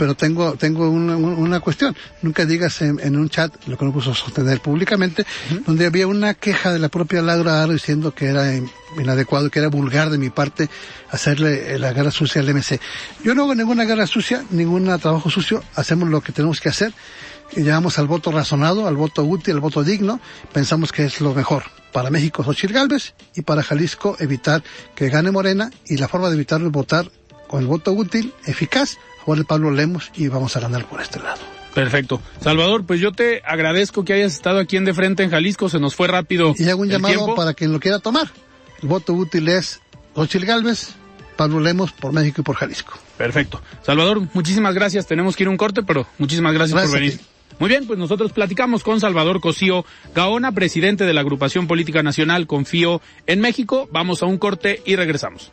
[0.00, 1.94] pero tengo, tengo una, una cuestión.
[2.22, 5.26] Nunca digas en, en, un chat, lo que no puso sostener públicamente,
[5.66, 8.50] donde había una queja de la propia Laura Aro diciendo que era
[8.98, 10.70] inadecuado, que era vulgar de mi parte
[11.10, 12.80] hacerle la guerra sucia al MC.
[13.22, 16.94] Yo no hago ninguna guerra sucia, ningún trabajo sucio, hacemos lo que tenemos que hacer
[17.52, 20.18] y llegamos al voto razonado, al voto útil, al voto digno,
[20.50, 21.64] pensamos que es lo mejor.
[21.92, 24.62] Para México, Xochitl Galvez, y para Jalisco, evitar
[24.94, 27.10] que gane Morena, y la forma de evitarlo es votar
[27.48, 31.40] con el voto útil, eficaz, de Pablo Lemos, y vamos a ganar por este lado.
[31.74, 32.20] Perfecto.
[32.40, 35.78] Salvador, pues yo te agradezco que hayas estado aquí en De Frente en Jalisco, se
[35.78, 36.54] nos fue rápido.
[36.58, 37.34] Y hago un llamado tiempo.
[37.36, 38.30] para quien lo quiera tomar.
[38.82, 39.80] El voto útil es
[40.14, 40.94] Xochitl Galvez,
[41.36, 42.98] Pablo Lemos por México y por Jalisco.
[43.16, 43.62] Perfecto.
[43.82, 45.06] Salvador, muchísimas gracias.
[45.06, 47.20] Tenemos que ir a un corte, pero muchísimas gracias, Gracias por venir.
[47.58, 52.46] Muy bien, pues nosotros platicamos con Salvador Cosío Gaona, presidente de la agrupación política nacional
[52.46, 53.86] Confío en México.
[53.92, 55.52] Vamos a un corte y regresamos.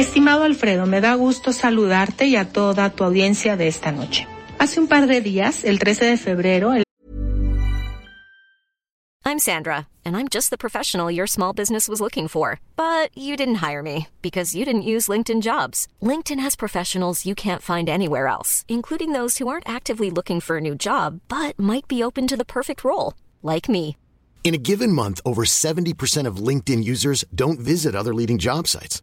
[0.00, 4.26] Estimado Alfredo, me da gusto saludarte y a toda tu audiencia de esta noche.
[4.58, 6.84] Hace un par de días, el 13 de febrero, el
[9.26, 12.60] I'm Sandra, and I'm just the professional your small business was looking for.
[12.76, 15.86] But you didn't hire me because you didn't use LinkedIn jobs.
[16.00, 20.56] LinkedIn has professionals you can't find anywhere else, including those who aren't actively looking for
[20.56, 23.98] a new job but might be open to the perfect role, like me.
[24.44, 29.02] In a given month, over 70% of LinkedIn users don't visit other leading job sites.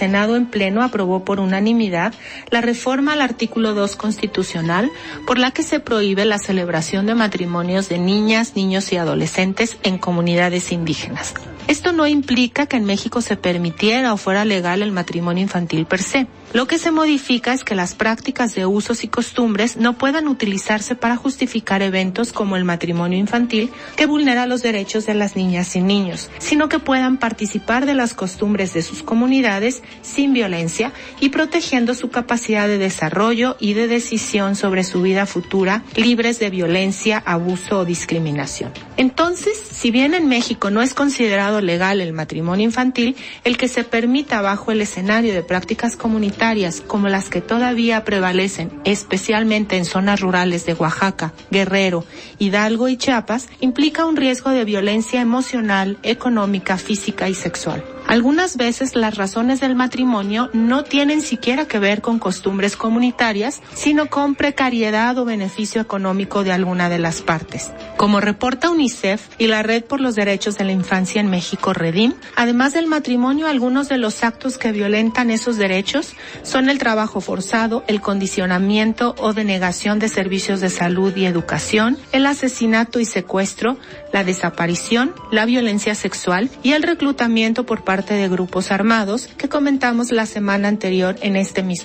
[0.00, 2.14] El Senado en pleno aprobó por unanimidad
[2.48, 4.90] la reforma al artículo 2 constitucional
[5.26, 9.98] por la que se prohíbe la celebración de matrimonios de niñas, niños y adolescentes en
[9.98, 11.34] comunidades indígenas.
[11.68, 16.02] Esto no implica que en México se permitiera o fuera legal el matrimonio infantil per
[16.02, 16.26] se.
[16.52, 20.96] Lo que se modifica es que las prácticas de usos y costumbres no puedan utilizarse
[20.96, 25.80] para justificar eventos como el matrimonio infantil que vulnera los derechos de las niñas y
[25.80, 31.94] niños, sino que puedan participar de las costumbres de sus comunidades sin violencia y protegiendo
[31.94, 37.80] su capacidad de desarrollo y de decisión sobre su vida futura, libres de violencia, abuso
[37.80, 38.72] o discriminación.
[38.96, 43.82] Entonces, si bien en México no es considerado legal el matrimonio infantil, el que se
[43.82, 50.20] permita bajo el escenario de prácticas comunitarias como las que todavía prevalecen, especialmente en zonas
[50.20, 52.04] rurales de Oaxaca, Guerrero,
[52.38, 57.82] Hidalgo y Chiapas, implica un riesgo de violencia emocional, económica, física y sexual.
[58.10, 64.06] Algunas veces las razones del matrimonio no tienen siquiera que ver con costumbres comunitarias, sino
[64.06, 67.70] con precariedad o beneficio económico de alguna de las partes.
[67.96, 72.14] Como reporta UNICEF y la Red por los Derechos de la Infancia en México, Redim,
[72.34, 77.84] además del matrimonio, algunos de los actos que violentan esos derechos son el trabajo forzado,
[77.86, 83.76] el condicionamiento o denegación de servicios de salud y educación, el asesinato y secuestro,
[84.12, 87.99] la desaparición, la violencia sexual y el reclutamiento por parte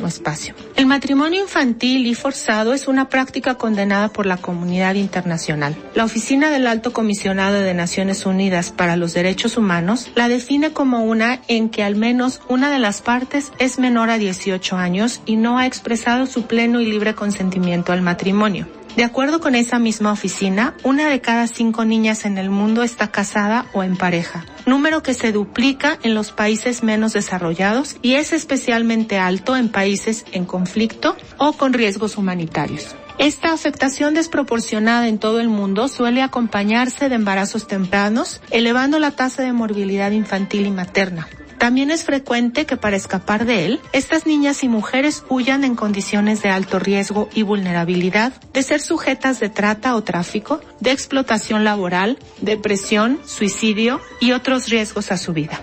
[0.08, 0.54] este.
[0.76, 5.76] El matrimonio infantil y forzado es una práctica condenada por la comunidad internacional.
[5.94, 11.04] La Oficina del Alto Comisionado de Naciones Unidas para los Derechos Humanos la define como
[11.04, 15.36] una en que al menos una de las partes es menor a 18 años y
[15.36, 18.68] no ha expresado su pleno y libre consentimiento al matrimonio.
[18.96, 23.12] De acuerdo con esa misma oficina, una de cada cinco niñas en el mundo está
[23.12, 28.32] casada o en pareja, número que se duplica en los países menos desarrollados y es
[28.32, 32.96] especialmente alto en países en conflicto o con riesgos humanitarios.
[33.18, 39.44] Esta afectación desproporcionada en todo el mundo suele acompañarse de embarazos tempranos, elevando la tasa
[39.44, 41.28] de morbilidad infantil y materna.
[41.58, 46.42] También es frecuente que para escapar de él, estas niñas y mujeres huyan en condiciones
[46.42, 52.20] de alto riesgo y vulnerabilidad, de ser sujetas de trata o tráfico, de explotación laboral,
[52.42, 55.60] depresión, suicidio y otros riesgos a su vida.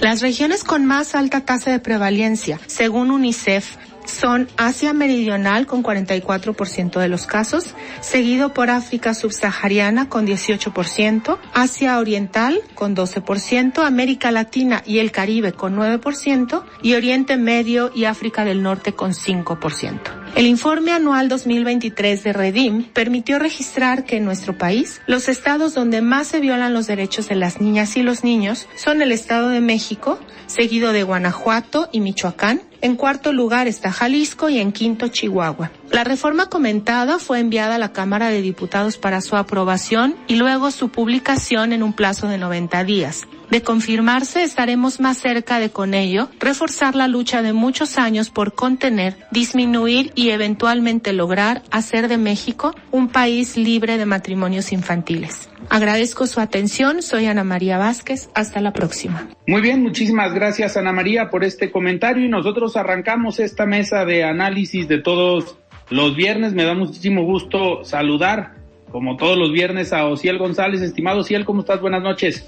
[0.00, 6.98] Las regiones con más alta tasa de prevalencia, según UNICEF, son Asia Meridional con 44%
[6.98, 14.82] de los casos, seguido por África Subsahariana con 18%, Asia Oriental con 12%, América Latina
[14.86, 20.00] y el Caribe con 9% y Oriente Medio y África del Norte con 5%.
[20.36, 26.02] El informe anual 2023 de Redim permitió registrar que en nuestro país los estados donde
[26.02, 29.62] más se violan los derechos de las niñas y los niños son el Estado de
[29.62, 35.72] México, seguido de Guanajuato y Michoacán, en cuarto lugar está Jalisco y en quinto Chihuahua.
[35.90, 40.70] La reforma comentada fue enviada a la Cámara de Diputados para su aprobación y luego
[40.70, 43.22] su publicación en un plazo de 90 días.
[43.50, 48.54] De confirmarse, estaremos más cerca de con ello reforzar la lucha de muchos años por
[48.54, 55.48] contener, disminuir y eventualmente lograr hacer de México un país libre de matrimonios infantiles.
[55.70, 57.02] Agradezco su atención.
[57.02, 58.28] Soy Ana María Vázquez.
[58.34, 59.28] Hasta la próxima.
[59.46, 64.24] Muy bien, muchísimas gracias Ana María por este comentario y nosotros arrancamos esta mesa de
[64.24, 65.56] análisis de todos
[65.90, 66.52] los viernes.
[66.52, 68.54] Me da muchísimo gusto saludar,
[68.90, 70.82] como todos los viernes, a Ociel González.
[70.82, 71.80] Estimado Ociel, ¿cómo estás?
[71.80, 72.46] Buenas noches.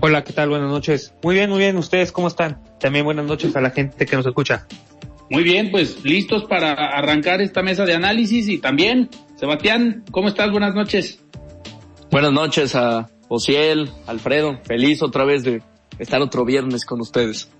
[0.00, 0.48] Hola, ¿qué tal?
[0.48, 1.14] Buenas noches.
[1.22, 1.76] Muy bien, muy bien.
[1.76, 2.60] ¿Ustedes cómo están?
[2.80, 4.66] También buenas noches a la gente que nos escucha.
[5.30, 10.50] Muy bien, pues listos para arrancar esta mesa de análisis y también, Sebastián, ¿cómo estás?
[10.50, 11.24] Buenas noches.
[12.10, 15.62] Buenas noches a Ociel, Alfredo, feliz otra vez de
[15.98, 17.50] estar otro viernes con ustedes.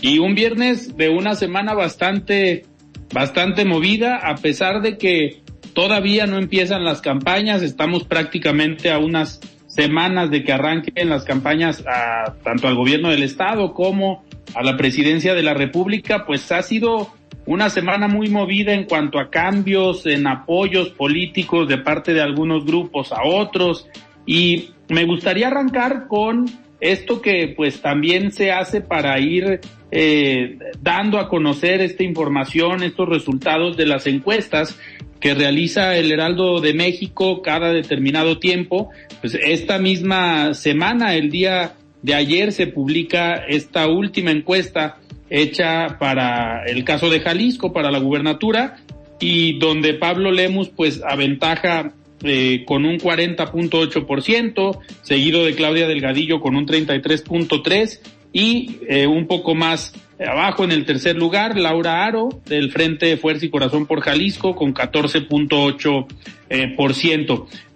[0.00, 2.64] Y un viernes de una semana bastante,
[3.12, 5.42] bastante movida, a pesar de que
[5.74, 11.84] todavía no empiezan las campañas, estamos prácticamente a unas semanas de que arranquen las campañas
[11.86, 14.24] a, tanto al gobierno del estado como
[14.54, 17.12] a la presidencia de la república, pues ha sido
[17.46, 22.64] una semana muy movida en cuanto a cambios en apoyos políticos de parte de algunos
[22.64, 23.88] grupos a otros
[24.26, 26.46] y me gustaría arrancar con
[26.80, 33.08] esto que pues también se hace para ir eh, dando a conocer esta información, estos
[33.08, 34.78] resultados de las encuestas
[35.20, 38.90] que realiza el Heraldo de México cada determinado tiempo.
[39.20, 46.64] Pues esta misma semana, el día de ayer, se publica esta última encuesta hecha para
[46.64, 48.78] el caso de Jalisco, para la gubernatura,
[49.20, 56.54] y donde Pablo Lemus pues aventaja eh, con un 40.8%, seguido de Claudia Delgadillo con
[56.54, 57.98] un 33.3%
[58.32, 63.46] y eh, un poco más abajo en el tercer lugar, Laura Aro del Frente Fuerza
[63.46, 66.06] y Corazón por Jalisco con 14.8%.
[66.50, 66.76] Eh.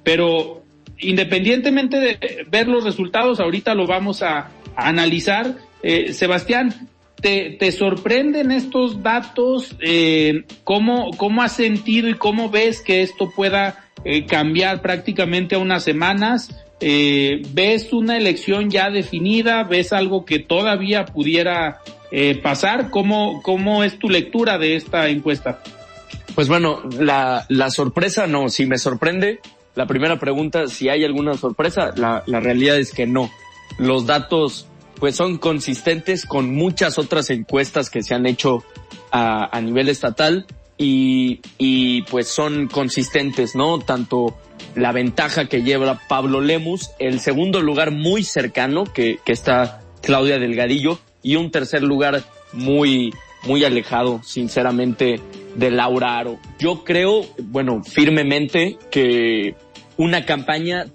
[0.03, 0.63] Pero
[0.99, 5.55] independientemente de ver los resultados, ahorita lo vamos a, analizar.
[6.11, 6.89] Sebastián,
[7.21, 9.75] ¿te, ¿te, sorprenden estos datos?
[9.81, 15.59] Eh, ¿cómo, ¿Cómo has sentido y cómo ves que esto pueda eh, cambiar prácticamente a
[15.59, 16.51] unas semanas?
[16.81, 19.65] Eh, ¿Ves una elección ya definida?
[19.65, 21.81] ¿Ves algo que todavía pudiera
[22.43, 22.91] pasar?
[22.91, 25.61] ¿Cómo, ¿Cómo es tu lectura de esta encuesta?
[26.37, 29.41] Pues bueno, la, la sorpresa no, si me sorprende,
[29.75, 33.31] la primera pregunta, si hay alguna sorpresa, la, la realidad es que no.
[33.79, 34.69] Los datos
[35.05, 38.65] pues son consistentes con muchas otras encuestas que se han hecho
[39.13, 40.47] a, nivel estatal
[40.79, 43.81] y, y pues son consistentes, ¿no?
[43.81, 44.35] Tanto
[44.75, 50.39] la ventaja que lleva Pablo Lemus, el segundo lugar muy cercano que, que está Claudia
[50.39, 52.23] Delgadillo y un tercer lugar
[52.55, 53.13] muy,
[53.43, 55.21] muy alejado, sinceramente,
[55.55, 56.39] de Laura Aro.
[56.59, 59.55] Yo creo, bueno, firmemente que
[59.99, 60.87] una campaña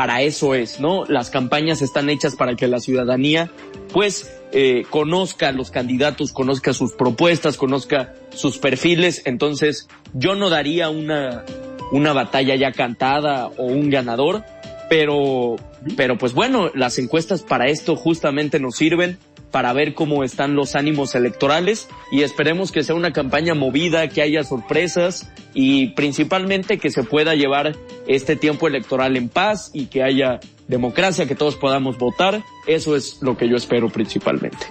[0.00, 1.04] para eso es, ¿no?
[1.04, 3.50] Las campañas están hechas para que la ciudadanía,
[3.92, 9.20] pues, eh, conozca a los candidatos, conozca sus propuestas, conozca sus perfiles.
[9.26, 11.44] Entonces, yo no daría una,
[11.92, 14.42] una batalla ya cantada o un ganador,
[14.88, 15.56] pero,
[15.98, 19.18] pero pues bueno, las encuestas para esto justamente nos sirven
[19.50, 24.22] para ver cómo están los ánimos electorales y esperemos que sea una campaña movida, que
[24.22, 30.02] haya sorpresas y principalmente que se pueda llevar este tiempo electoral en paz y que
[30.02, 32.42] haya democracia, que todos podamos votar.
[32.66, 34.66] Eso es lo que yo espero principalmente.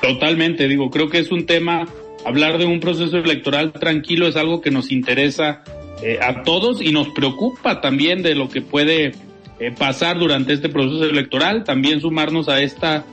[0.00, 1.86] Totalmente, digo, creo que es un tema,
[2.24, 5.62] hablar de un proceso electoral tranquilo es algo que nos interesa
[6.02, 9.12] eh, a todos y nos preocupa también de lo que puede
[9.60, 13.04] eh, pasar durante este proceso electoral, también sumarnos a esta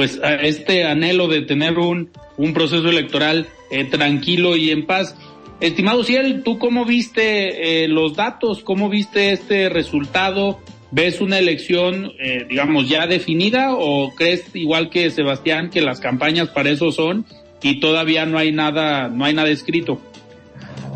[0.00, 2.08] pues a este anhelo de tener un,
[2.38, 5.14] un proceso electoral eh, tranquilo y en paz.
[5.60, 8.62] Estimado Ciel, ¿tú cómo viste eh, los datos?
[8.62, 10.58] ¿Cómo viste este resultado?
[10.90, 16.48] ¿Ves una elección, eh, digamos, ya definida o crees igual que Sebastián que las campañas
[16.48, 17.26] para eso son
[17.62, 20.00] y todavía no hay nada, no hay nada escrito?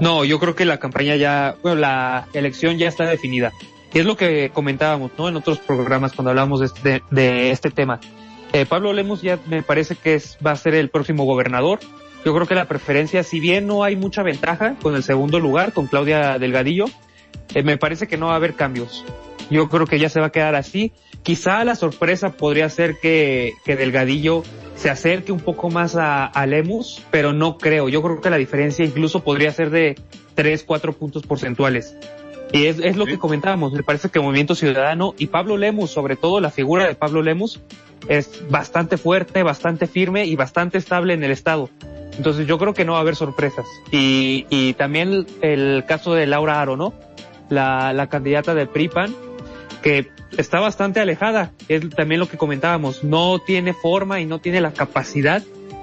[0.01, 3.53] No, yo creo que la campaña ya, bueno, la elección ya está definida.
[3.93, 5.29] Y es lo que comentábamos, ¿no?
[5.29, 8.01] En otros programas cuando hablamos de este, de este tema.
[8.55, 11.81] Eh, Pablo Lemos ya me parece que va a ser el próximo gobernador.
[12.25, 15.73] Yo creo que la preferencia, si bien no hay mucha ventaja con el segundo lugar,
[15.73, 16.87] con Claudia Delgadillo,
[17.53, 19.05] eh, me parece que no va a haber cambios.
[19.51, 20.93] Yo creo que ya se va a quedar así.
[21.25, 24.45] Quizá la sorpresa podría ser que, que Delgadillo
[24.77, 27.88] se acerque un poco más a, a Lemus, pero no creo.
[27.88, 29.97] Yo creo que la diferencia incluso podría ser de
[30.37, 31.97] 3, 4 puntos porcentuales.
[32.55, 36.14] Y es, es lo que comentábamos, me parece que Movimiento Ciudadano y Pablo Lemus, sobre
[36.14, 37.61] todo la figura de Pablo Lemus,
[38.07, 41.69] es bastante fuerte, bastante firme y bastante estable en el Estado.
[42.17, 43.67] Entonces yo creo que no va a haber sorpresas.
[43.90, 46.95] Y, y también el caso de Laura Aro, ¿no?
[47.49, 49.12] La, la candidata de PRIPAN,
[49.83, 54.61] que está bastante alejada, es también lo que comentábamos, no tiene forma y no tiene
[54.61, 55.43] la capacidad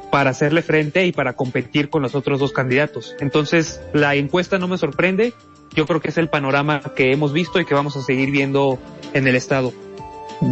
[0.09, 3.13] para hacerle frente y para competir con los otros dos candidatos.
[3.19, 5.33] Entonces, la encuesta no me sorprende,
[5.75, 8.79] yo creo que es el panorama que hemos visto y que vamos a seguir viendo
[9.13, 9.73] en el Estado.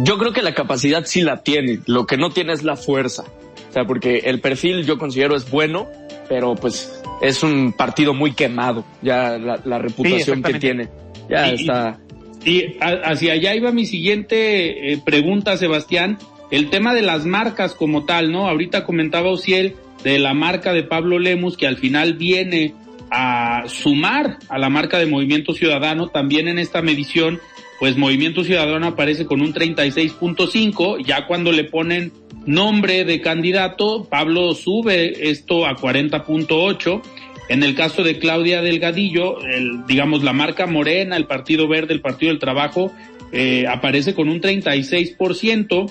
[0.04, 3.24] Yo creo que la capacidad sí la tiene, lo que no tiene es la fuerza.
[3.68, 5.88] O sea, porque el perfil yo considero es bueno,
[6.28, 10.88] pero pues es un partido muy quemado, ya la, la reputación sí, que tiene.
[11.28, 11.98] Ya y, está.
[12.44, 16.18] Y hacia allá iba mi siguiente eh, pregunta, Sebastián.
[16.50, 18.48] El tema de las marcas como tal, ¿no?
[18.48, 22.74] Ahorita comentaba Ociel de la marca de Pablo Lemus que al final viene
[23.10, 27.40] a sumar a la marca de Movimiento Ciudadano también en esta medición
[27.80, 32.12] pues Movimiento Ciudadano aparece con un 36.5, ya cuando le ponen
[32.44, 37.00] nombre de candidato, Pablo sube esto a 40.8.
[37.48, 42.02] En el caso de Claudia Delgadillo, el, digamos la marca Morena, el Partido Verde, el
[42.02, 42.92] Partido del Trabajo,
[43.32, 45.90] eh, aparece con un 36%.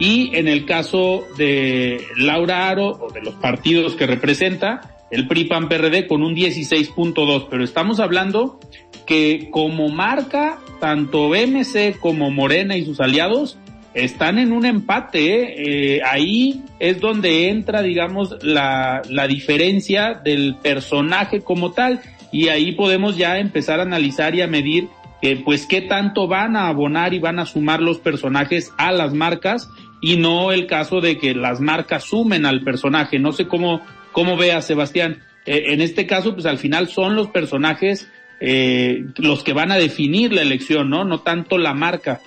[0.00, 5.44] Y en el caso de Laura Aro, o de los partidos que representa, el PRI
[5.44, 7.46] PAN PRD con un 16.2.
[7.50, 8.60] Pero estamos hablando
[9.06, 13.58] que como marca, tanto BMC como Morena y sus aliados
[13.94, 15.18] están en un empate.
[15.18, 15.54] ¿eh?
[15.96, 22.00] Eh, ahí es donde entra, digamos, la, la diferencia del personaje como tal.
[22.30, 24.88] Y ahí podemos ya empezar a analizar y a medir
[25.20, 29.14] que pues qué tanto van a abonar y van a sumar los personajes a las
[29.14, 29.68] marcas
[30.00, 33.18] y no el caso de que las marcas sumen al personaje.
[33.18, 33.80] No sé cómo,
[34.18, 35.22] cómo vea Sebastián.
[35.46, 38.08] Eh, en este caso, pues al final son los personajes
[38.40, 41.04] eh, los que van a definir la elección, ¿no?
[41.04, 42.20] No tanto la marca.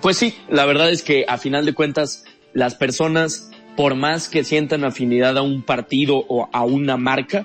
[0.00, 2.24] Pues sí, la verdad es que a final de cuentas
[2.54, 7.44] las personas, por más que sientan afinidad a un partido o a una marca,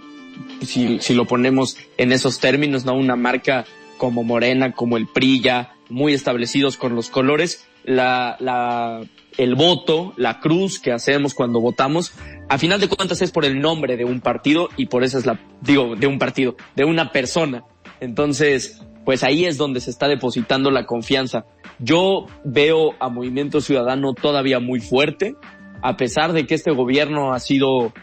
[0.66, 2.94] si, si lo ponemos en esos términos, ¿no?
[2.94, 3.66] Una marca
[3.98, 9.02] como Morena, como el PRI ya muy establecidos con los colores, la, la,
[9.38, 12.14] el voto, la cruz que hacemos cuando votamos,
[12.50, 15.26] a final de cuentas es por el nombre de un partido y por eso es
[15.26, 17.64] la, digo, de un partido, de una persona.
[18.00, 21.46] Entonces, pues ahí es donde se está depositando la confianza.
[21.80, 25.36] Yo veo a Movimiento Ciudadano todavía muy fuerte,
[25.82, 27.94] a pesar de que este gobierno ha sido,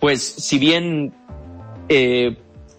[0.00, 1.12] pues, si bien
[1.88, 2.36] eh,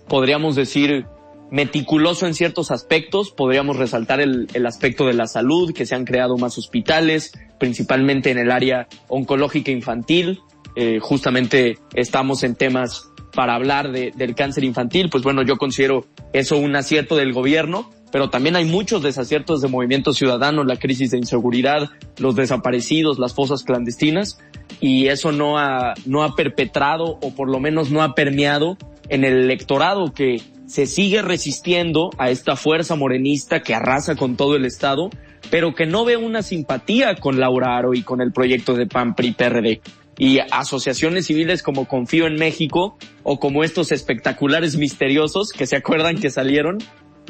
[0.07, 1.05] podríamos decir
[1.51, 6.05] meticuloso en ciertos aspectos, podríamos resaltar el, el aspecto de la salud, que se han
[6.05, 10.39] creado más hospitales, principalmente en el área oncológica infantil.
[10.75, 16.05] Eh, justamente estamos en temas para hablar de, del cáncer infantil, pues bueno, yo considero
[16.33, 21.11] eso un acierto del gobierno, pero también hay muchos desaciertos de movimiento ciudadano, la crisis
[21.11, 24.39] de inseguridad, los desaparecidos, las fosas clandestinas,
[24.79, 28.77] y eso no ha, no ha perpetrado o por lo menos no ha permeado
[29.09, 34.55] en el electorado que se sigue resistiendo a esta fuerza morenista que arrasa con todo
[34.55, 35.09] el Estado,
[35.49, 39.15] pero que no ve una simpatía con Laura Aro y con el proyecto de PAN
[39.15, 39.81] PRI PRD.
[40.19, 46.17] Y asociaciones civiles como Confío en México o como estos espectaculares misteriosos que se acuerdan
[46.17, 46.79] que salieron,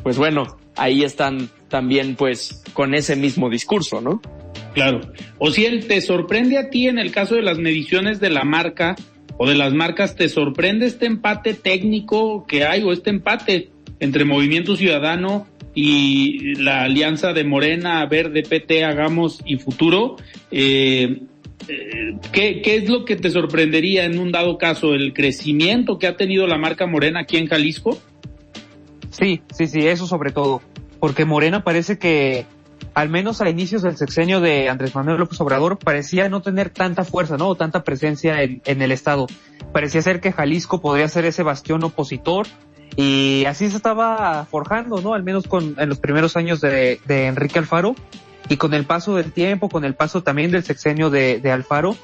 [0.04, 4.22] pues bueno, ahí están también pues con ese mismo discurso, ¿no?
[4.74, 5.02] Claro.
[5.38, 8.44] O si él te sorprende a ti en el caso de las mediciones de la
[8.44, 8.96] marca
[9.38, 13.70] o de las marcas, ¿te sorprende este empate técnico que hay o este empate
[14.00, 20.16] entre Movimiento Ciudadano y la alianza de Morena, Verde, PT, Hagamos y Futuro?
[20.52, 21.22] Eh,
[21.68, 24.94] eh, ¿qué, ¿Qué es lo que te sorprendería en un dado caso?
[24.94, 28.00] ¿El crecimiento que ha tenido la marca Morena aquí en Jalisco?
[29.12, 30.62] Sí, sí, sí, eso sobre todo.
[31.00, 32.46] Porque Morena parece que,
[32.98, 37.04] al menos a inicios del sexenio de Andrés Manuel López Obrador, parecía no tener tanta
[37.04, 37.50] fuerza, ¿no?
[37.50, 39.28] O tanta presencia en, el Estado.
[39.72, 42.48] Parecía ser que Jalisco podría ser ese bastión opositor.
[42.96, 45.14] Y así se estaba forjando, ¿no?
[45.14, 47.94] Al menos con, en los primeros años de, de Enrique Alfaro.
[48.50, 51.96] Y con el paso del tiempo, con el paso también del sexenio de, de Alfaro,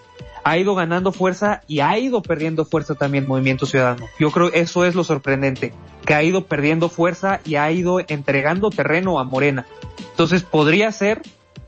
[0.44, 4.08] ha ido ganando fuerza y ha ido perdiendo fuerza también Movimiento Ciudadano.
[4.20, 5.74] Yo creo eso es lo sorprendente,
[6.06, 9.66] que ha ido perdiendo fuerza y ha ido entregando terreno a Morena.
[10.12, 11.22] Entonces podría ser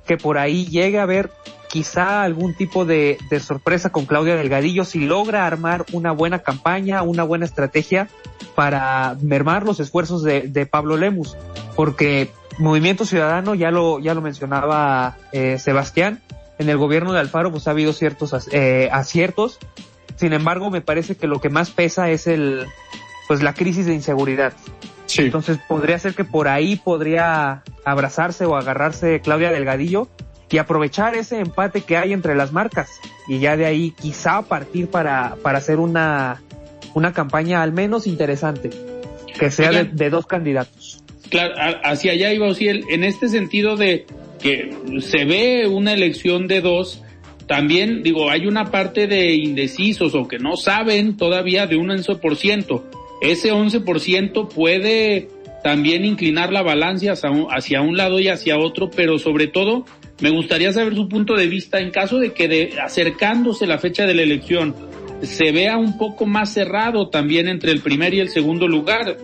[0.06, 1.32] que por ahí llegue a haber
[1.70, 7.24] quizá algún tipo de, sorpresa con Claudia Delgadillo si logra armar una buena campaña, una
[7.24, 8.08] buena estrategia
[8.56, 11.36] para mermar los esfuerzos de, de Pablo Lemus,
[11.76, 16.22] porque Movimiento Ciudadano ya lo ya lo mencionaba eh, Sebastián,
[16.60, 19.60] en el gobierno de Alfaro pues ha habido ciertos eh, aciertos.
[20.16, 22.66] Sin embargo, me parece que lo que más pesa es el
[23.28, 24.54] pues la crisis de inseguridad.
[25.08, 25.24] Sí.
[25.24, 30.08] Entonces podría ser que por ahí podría abrazarse o agarrarse Claudia Delgadillo
[30.50, 32.90] y aprovechar ese empate que hay entre las marcas
[33.28, 36.42] y ya de ahí quizá partir para, para hacer una,
[36.94, 38.70] una campaña al menos interesante,
[39.38, 41.04] que sea de, de dos candidatos.
[41.30, 44.06] Claro, hacia allá iba Ociel, en este sentido de
[44.42, 47.02] que se ve una elección de dos,
[47.48, 52.84] también digo, hay una parte de indecisos o que no saben todavía de un 11%.
[53.22, 55.30] Ese 11% puede
[55.64, 59.86] también inclinar la balanza hacia un, un lado y hacia otro, pero sobre todo
[60.22, 64.06] me gustaría saber su punto de vista en caso de que de, acercándose la fecha
[64.06, 64.76] de la elección
[65.22, 69.18] se vea un poco más cerrado también entre el primer y el segundo lugar.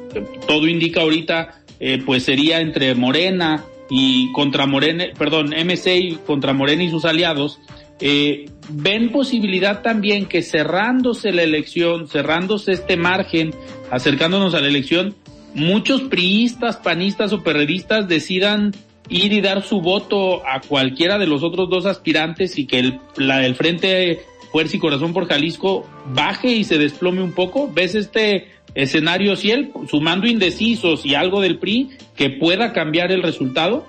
[0.48, 6.82] Todo indica ahorita, eh, pues sería entre Morena y contra Morena, perdón, MC contra Morena
[6.84, 7.60] y sus aliados.
[8.00, 13.54] Eh, ven posibilidad también que cerrándose la elección, cerrándose este margen,
[13.92, 15.14] acercándonos a la elección,
[15.54, 18.72] muchos priistas, panistas o perredistas decidan
[19.10, 23.00] ir y dar su voto a cualquiera de los otros dos aspirantes y que el,
[23.18, 24.22] la del Frente
[24.54, 27.70] Fuerza y Corazón por Jalisco baje y se desplome un poco?
[27.74, 33.86] ¿Ves este escenario, Ciel, sumando indecisos y algo del PRI, que pueda cambiar el resultado?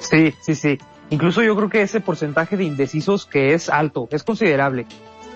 [0.00, 0.78] Sí, sí, sí.
[1.10, 4.86] Incluso yo creo que ese porcentaje de indecisos que es alto, es considerable.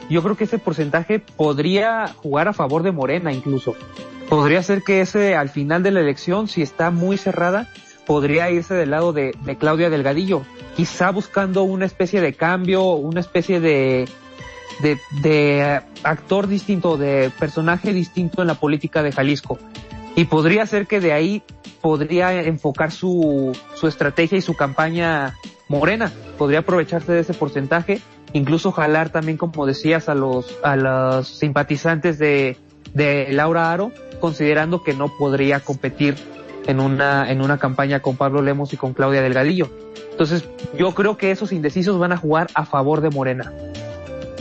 [0.08, 3.74] Yo creo que ese porcentaje podría jugar a favor de Morena incluso.
[4.28, 7.70] Podría ser que ese al final de la elección, si está muy cerrada,
[8.06, 10.42] podría irse del lado de, de Claudia Delgadillo,
[10.76, 14.08] quizá buscando una especie de cambio, una especie de,
[14.80, 19.58] de, de actor distinto, de personaje distinto en la política de Jalisco.
[20.16, 21.42] Y podría ser que de ahí
[21.80, 25.36] podría enfocar su, su estrategia y su campaña
[25.68, 26.12] morena.
[26.36, 28.00] Podría aprovecharse de ese porcentaje,
[28.32, 32.56] incluso jalar también, como decías, a los, a los simpatizantes de,
[32.94, 36.16] de Laura Aro, considerando que no podría competir
[36.66, 39.70] en una, en una campaña con Pablo Lemos y con Claudia Delgadillo.
[40.10, 40.44] Entonces,
[40.76, 43.52] yo creo que esos indecisos van a jugar a favor de Morena.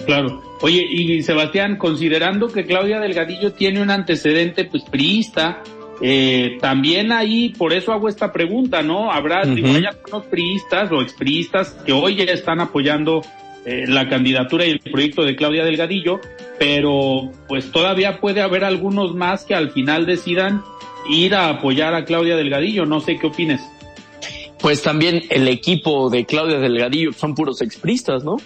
[0.08, 0.41] Claro.
[0.62, 5.62] Oye, y Sebastián, considerando que Claudia Delgadillo tiene un antecedente pues priista,
[6.01, 9.12] eh, también ahí, por eso hago esta pregunta, ¿no?
[9.12, 9.53] Habrá, uh -huh.
[9.53, 13.22] digo, hay algunos priistas o expriistas que hoy ya están apoyando
[13.66, 16.22] eh, la candidatura y el proyecto de Claudia Delgadillo,
[16.58, 20.64] pero pues todavía puede haber algunos más que al final decidan
[21.10, 22.86] ir a apoyar a Claudia Delgadillo.
[22.86, 23.62] No sé qué opines.
[24.60, 28.38] Pues también el equipo de Claudia Delgadillo son puros expristas, ¿no?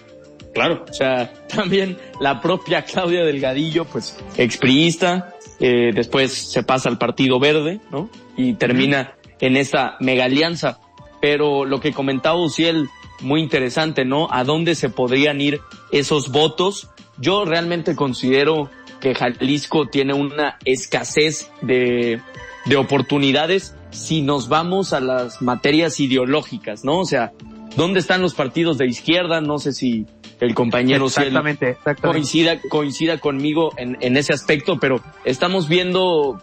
[0.54, 0.86] Claro.
[0.90, 7.40] O sea, también la propia Claudia Delgadillo, pues expriista, eh, después se pasa al Partido
[7.40, 8.10] Verde, ¿no?
[8.36, 10.80] Y termina en esta mega alianza.
[11.22, 12.90] Pero lo que comentaba Uciel,
[13.20, 14.28] muy interesante, ¿no?
[14.32, 16.90] ¿A dónde se podrían ir esos votos?
[17.18, 22.22] Yo realmente considero que Jalisco tiene una escasez de,
[22.66, 27.00] de oportunidades si nos vamos a las materias ideológicas, ¿no?
[27.00, 27.34] O sea,
[27.76, 29.42] ¿dónde están los partidos de izquierda?
[29.42, 30.06] No sé si
[30.42, 32.02] el compañero exactamente, exactamente.
[32.02, 36.42] coincida coincida conmigo en, en ese aspecto, pero estamos viendo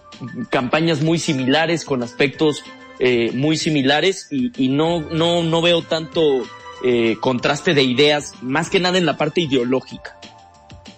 [0.49, 2.63] campañas muy similares con aspectos
[3.01, 6.43] eh, muy similares y, y no no no veo tanto
[6.83, 10.17] eh, contraste de ideas, más que nada en la parte ideológica.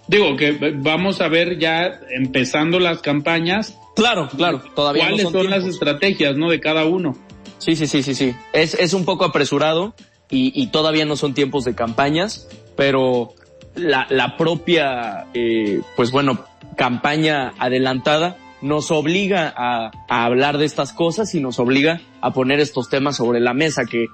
[0.07, 3.79] Digo que vamos a ver ya empezando las campañas.
[3.95, 7.17] Claro, claro, todavía ¿Cuáles no son, son las estrategias, no, de cada uno?
[7.59, 8.35] Sí, sí, sí, sí, sí.
[8.53, 9.95] Es, es un poco apresurado
[10.31, 12.49] y, y todavía no son tiempos de campañas,
[12.81, 13.35] pero
[13.75, 16.47] la, propia, eh, pues bueno,
[16.79, 22.89] campaña adelantada nos obliga a, hablar de estas cosas y nos obliga a poner estos
[22.89, 24.07] temas sobre la mesa que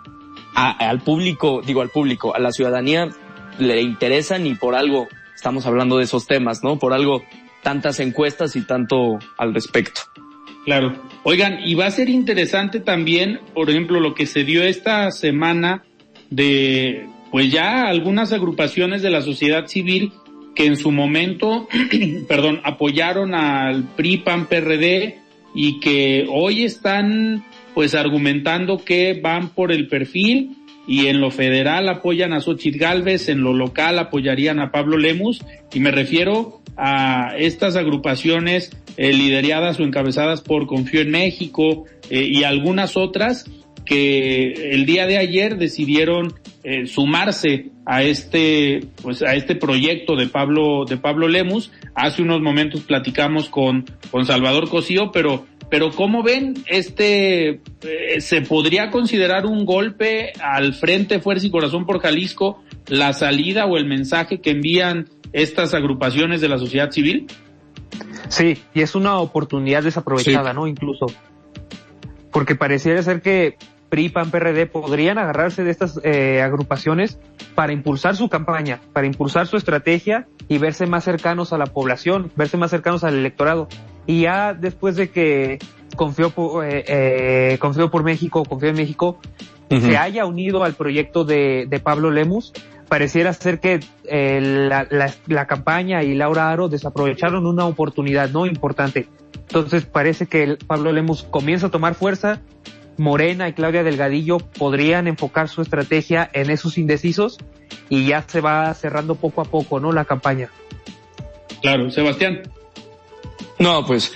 [0.57, 3.09] al público, digo al público, a la ciudadanía
[3.61, 5.07] le interesan y por algo
[5.37, 6.77] estamos hablando de esos temas, ¿no?
[6.77, 7.23] Por algo
[7.63, 10.01] tantas encuestas y tanto al respecto.
[10.65, 10.93] Claro.
[11.23, 15.85] Oigan, y va a ser interesante también, por ejemplo, lo que se dio esta semana
[16.31, 20.13] de, pues ya algunas agrupaciones de la sociedad civil
[20.55, 21.69] que en su momento,
[22.29, 25.19] perdón, apoyaron al PRI, PAN, PRD
[25.55, 30.57] y que hoy están pues argumentando que van por el perfil
[30.89, 35.45] y en lo federal apoyan a Xochitl Galvez, en lo local apoyarían a Pablo Lemus
[35.75, 42.27] y me refiero a estas agrupaciones eh, lideradas o encabezadas por Confío en México eh,
[42.31, 43.45] y algunas otras
[43.87, 50.27] que el día de ayer decidieron eh, sumarse a este pues a este proyecto de
[50.27, 51.71] Pablo de Pablo Lemus.
[51.95, 58.43] Hace unos momentos platicamos con con Salvador Cosío, pero pero cómo ven este eh, se
[58.43, 63.87] podría considerar un golpe al Frente Fuerza y Corazón por Jalisco la salida o el
[63.87, 67.27] mensaje que envían estas agrupaciones de la sociedad civil?
[68.29, 70.57] Sí, y es una oportunidad desaprovechada, sí.
[70.57, 70.67] ¿no?
[70.67, 71.07] Incluso.
[72.33, 73.57] Porque pareciera ser que
[73.97, 77.19] PRI, PAN, PRD podrían agarrarse de estas eh, agrupaciones
[77.55, 82.31] para impulsar su campaña, para impulsar su estrategia y verse más cercanos a la población,
[82.37, 83.69] verse más cercanos al electorado.
[84.07, 85.59] Y ya después de que
[85.97, 89.19] confió por, eh, eh, confió por México, confió en México,
[89.71, 89.81] uh -huh.
[89.81, 92.53] se haya unido al proyecto de, de Pablo Lemus,
[92.91, 98.45] pareciera ser que eh, la, la, la, campaña y Laura Aro desaprovecharon una oportunidad no
[98.45, 99.09] importante.
[99.33, 102.43] Entonces parece que el Pablo Lemus comienza a tomar fuerza.
[102.99, 107.39] Morena y Claudia Delgadillo podrían enfocar su estrategia en esos indecisos
[107.89, 109.93] y ya se va cerrando poco a poco, ¿no?
[109.93, 110.51] La campaña.
[111.63, 112.43] Claro, Sebastián.
[113.59, 114.13] No, pues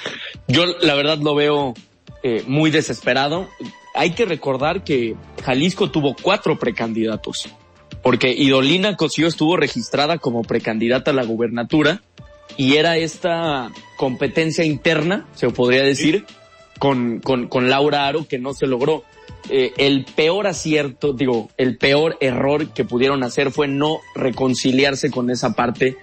[0.48, 1.74] yo la verdad lo veo
[2.22, 3.48] eh, muy desesperado.
[3.94, 7.48] Hay que recordar que Jalisco tuvo cuatro precandidatos
[8.02, 12.02] porque Idolina Cosío estuvo registrada como precandidata a la gubernatura
[12.56, 16.24] y era esta competencia interna, se podría decir,
[16.80, 19.04] con, con, con Laura Aro que no se logró.
[19.48, 25.30] eh, el peor acierto, digo, el peor error que pudieron hacer fue no reconciliarse con
[25.30, 25.96] esa parte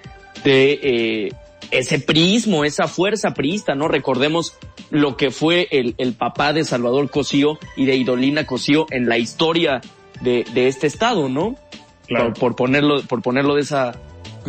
[0.43, 1.33] de eh,
[1.71, 3.87] ese priismo, esa fuerza priista, ¿no?
[3.87, 4.53] Recordemos
[4.89, 9.17] lo que fue el, el papá de Salvador Cosío y de Idolina Cosío en la
[9.17, 9.81] historia
[10.21, 11.55] de, de este estado, ¿no?
[12.07, 13.99] Por, por, ponerlo, por ponerlo de esa,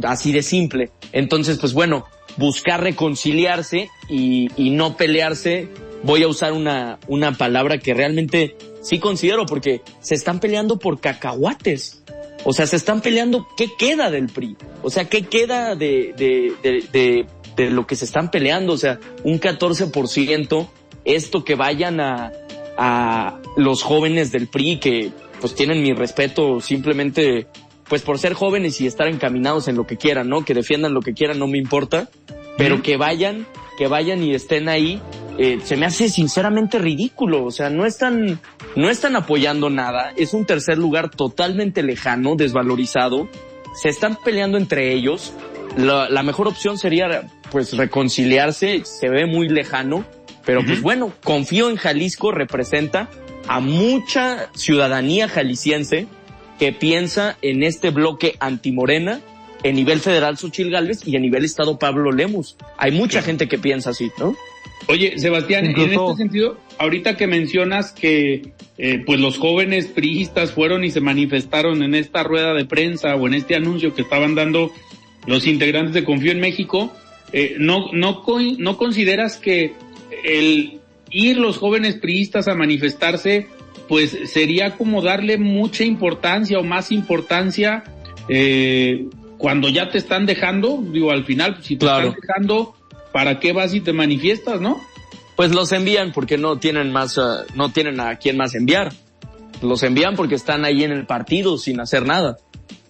[0.05, 0.91] así de simple.
[1.13, 2.05] Entonces, pues bueno,
[2.37, 5.69] buscar reconciliarse y, y no pelearse.
[6.03, 11.01] Voy a usar una, una palabra que realmente sí considero porque se están peleando por
[11.01, 12.03] cacahuates.
[12.45, 14.57] O sea, se están peleando qué queda del PRI.
[14.83, 17.27] O sea, qué queda de, de, de, de,
[17.57, 18.75] de lo que se están peleando.
[18.75, 20.69] O sea, un 14%,
[21.05, 22.33] esto que vayan a,
[22.77, 27.47] a los jóvenes del PRI que pues tienen mi respeto simplemente
[27.89, 30.45] pues por ser jóvenes y estar encaminados en lo que quieran, ¿no?
[30.45, 32.09] Que defiendan lo que quieran, no me importa,
[32.59, 33.47] pero que vayan,
[33.79, 35.01] que vayan y estén ahí,
[35.39, 38.41] eh, se me hace sinceramente ridículo, o sea, no están,
[38.75, 43.29] no están apoyando nada, es un tercer lugar totalmente lejano, desvalorizado,
[43.81, 45.33] se están peleando entre ellos,
[45.77, 50.05] la, la mejor opción sería pues reconciliarse, se ve muy lejano,
[50.45, 53.09] pero pues bueno, confío en Jalisco, representa
[53.47, 56.07] a mucha ciudadanía jalisciense
[56.59, 59.21] que piensa en este bloque antimorena
[59.63, 62.57] en nivel federal Xochil Gálvez y a nivel estado Pablo Lemus.
[62.77, 64.37] Hay mucha gente que piensa así, ¿no?
[64.87, 70.53] Oye, Sebastián, Incluso- en este sentido, ahorita que mencionas que eh, pues los jóvenes priistas
[70.53, 74.35] fueron y se manifestaron en esta rueda de prensa o en este anuncio que estaban
[74.37, 74.71] dando
[75.27, 76.93] los integrantes de Confío en México,
[77.33, 79.75] eh, no, no, co- no consideras que
[80.25, 80.79] el
[81.11, 83.49] ir los jóvenes priistas a manifestarse,
[83.89, 87.83] pues sería como darle mucha importancia o más importancia
[88.29, 89.07] eh,
[89.39, 92.09] cuando ya te están dejando, digo, al final, si te Claro.
[92.09, 92.75] están dejando,
[93.13, 94.81] ¿para qué vas y te manifiestas, no?
[95.37, 98.93] Pues los envían porque no tienen más, ah, no tienen a quién más enviar.
[99.63, 102.39] Los envían porque están ahí en el partido sin hacer nada.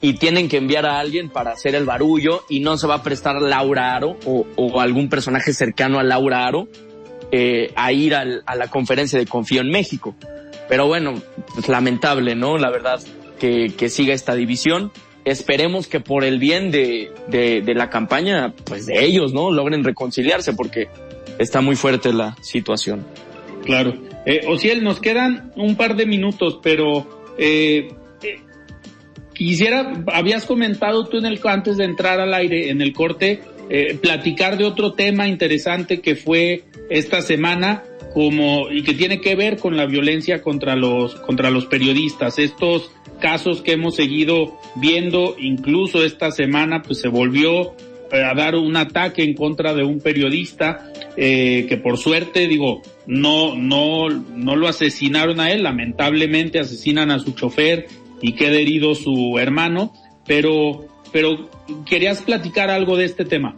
[0.01, 3.03] Y tienen que enviar a alguien para hacer el barullo y no se va a
[3.03, 6.69] prestar Laura Aro o, o algún personaje cercano a Laura Aro
[7.33, 10.15] eh, a ir al- a la conferencia de Confío en México.
[10.69, 11.15] Pero bueno,
[11.55, 12.59] pues lamentable, ¿no?
[12.59, 13.01] La verdad
[13.39, 14.93] que, que siga esta división.
[15.31, 19.51] Esperemos que por el bien de, de, la campaña, pues de ellos, ¿no?
[19.51, 20.89] Logren reconciliarse porque
[21.39, 23.07] está muy fuerte la situación.
[23.64, 23.95] Claro.
[24.26, 27.89] Eh, Ociel, nos quedan un par de minutos, pero eh,
[28.22, 28.41] eh,
[29.35, 33.99] quisiera, habías comentado tú en el antes de entrar al aire, en el corte, eh,
[34.01, 39.59] platicar de otro tema interesante que fue esta semana, como y que tiene que ver
[39.59, 42.39] con la violencia contra los contra los periodistas.
[42.39, 42.91] Estos
[43.21, 47.75] casos que hemos seguido viendo, incluso esta semana, pues se volvió
[48.13, 52.83] eh, a dar un ataque en contra de un periodista eh, que por suerte digo
[53.07, 55.63] no no no lo asesinaron a él.
[55.63, 57.87] Lamentablemente asesinan a su chofer
[58.21, 59.93] y queda herido su hermano.
[60.27, 61.49] Pero pero
[61.87, 63.55] querías platicar algo de este tema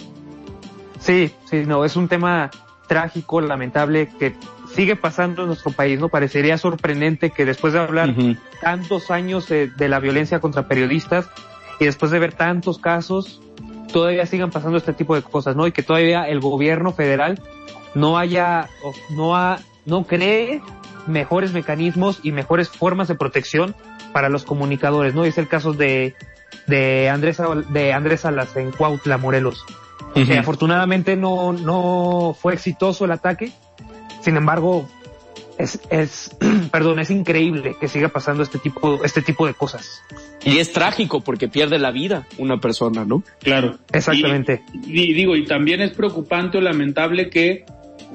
[1.01, 2.51] Sí, sí, no, es un tema
[2.91, 4.35] trágico, lamentable, que
[4.75, 6.09] sigue pasando en nuestro país, ¿no?
[6.09, 8.13] Parecería sorprendente que después de hablar
[8.61, 11.31] tantos años de, de la violencia contra periodistas
[11.79, 13.41] y después de ver tantos casos,
[13.93, 15.69] todavía sigan pasando este tipo de cosas, ¿no?
[15.69, 17.41] Y que todavía el gobierno federal
[17.95, 18.69] no haya,
[19.11, 20.61] no ha, no cree
[21.07, 23.77] mejores mecanismos y mejores formas de protección
[24.13, 25.25] para los comunicadores, ¿no?
[25.25, 26.17] Y es el caso de,
[26.67, 29.65] de Andrés, de Andrés Salas en Cuautla, Morelos.
[30.15, 33.53] Que afortunadamente no, no fue exitoso el ataque.
[34.21, 34.89] Sin embargo,
[35.61, 36.37] es, es,
[36.73, 40.03] perdón, es increíble que siga pasando este tipo, este tipo de cosas.
[40.45, 43.23] Y es trágico porque pierde la vida una persona, ¿no?
[43.41, 44.63] claro Exactamente.
[44.73, 47.67] y, y digo y también es preocupante o lamentable que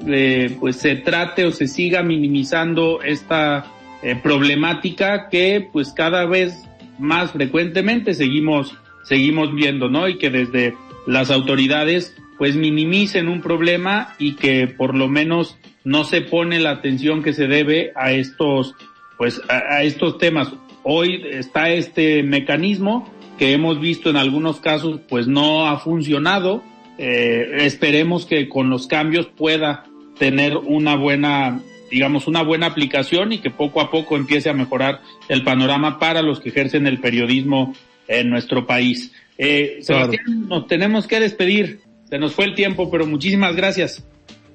[0.06, 3.66] eh, pues se trate o se siga minimizando esta
[4.02, 6.62] eh, problemática que pues cada vez
[6.98, 10.08] más frecuentemente seguimos seguimos viendo, ¿no?
[10.08, 10.74] Y que desde
[11.06, 16.70] las autoridades pues minimicen un problema y que por lo menos no se pone la
[16.70, 18.74] atención que se debe a estos
[19.16, 20.52] pues a, estos temas.
[20.82, 26.62] Hoy está este mecanismo que hemos visto en algunos casos pues no ha funcionado.
[26.98, 29.84] Eh, esperemos que con los cambios pueda
[30.18, 35.00] tener una buena digamos una buena aplicación y que poco a poco empiece a mejorar
[35.28, 37.74] el panorama para los que ejercen el periodismo
[38.08, 39.12] en nuestro país.
[39.38, 41.80] Eh, Sebastián, nos tenemos que despedir.
[42.08, 44.06] Se nos fue el tiempo, pero muchísimas gracias.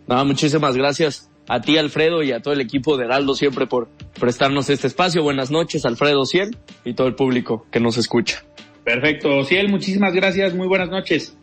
[0.07, 3.89] No, muchísimas gracias a ti, Alfredo, y a todo el equipo de Heraldo siempre por
[4.19, 5.23] prestarnos este espacio.
[5.23, 8.43] Buenas noches, Alfredo Ciel, y todo el público que nos escucha.
[8.83, 9.43] Perfecto.
[9.43, 10.53] Ciel, muchísimas gracias.
[10.55, 11.35] Muy buenas noches.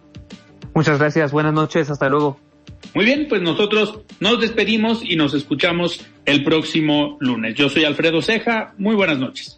[0.75, 1.31] Muchas gracias.
[1.31, 1.91] Buenas noches.
[1.91, 2.39] Hasta luego.
[2.95, 7.55] Muy bien, pues nosotros nos despedimos y nos escuchamos el próximo lunes.
[7.55, 9.58] Yo soy Alfredo Ceja, muy buenas noches.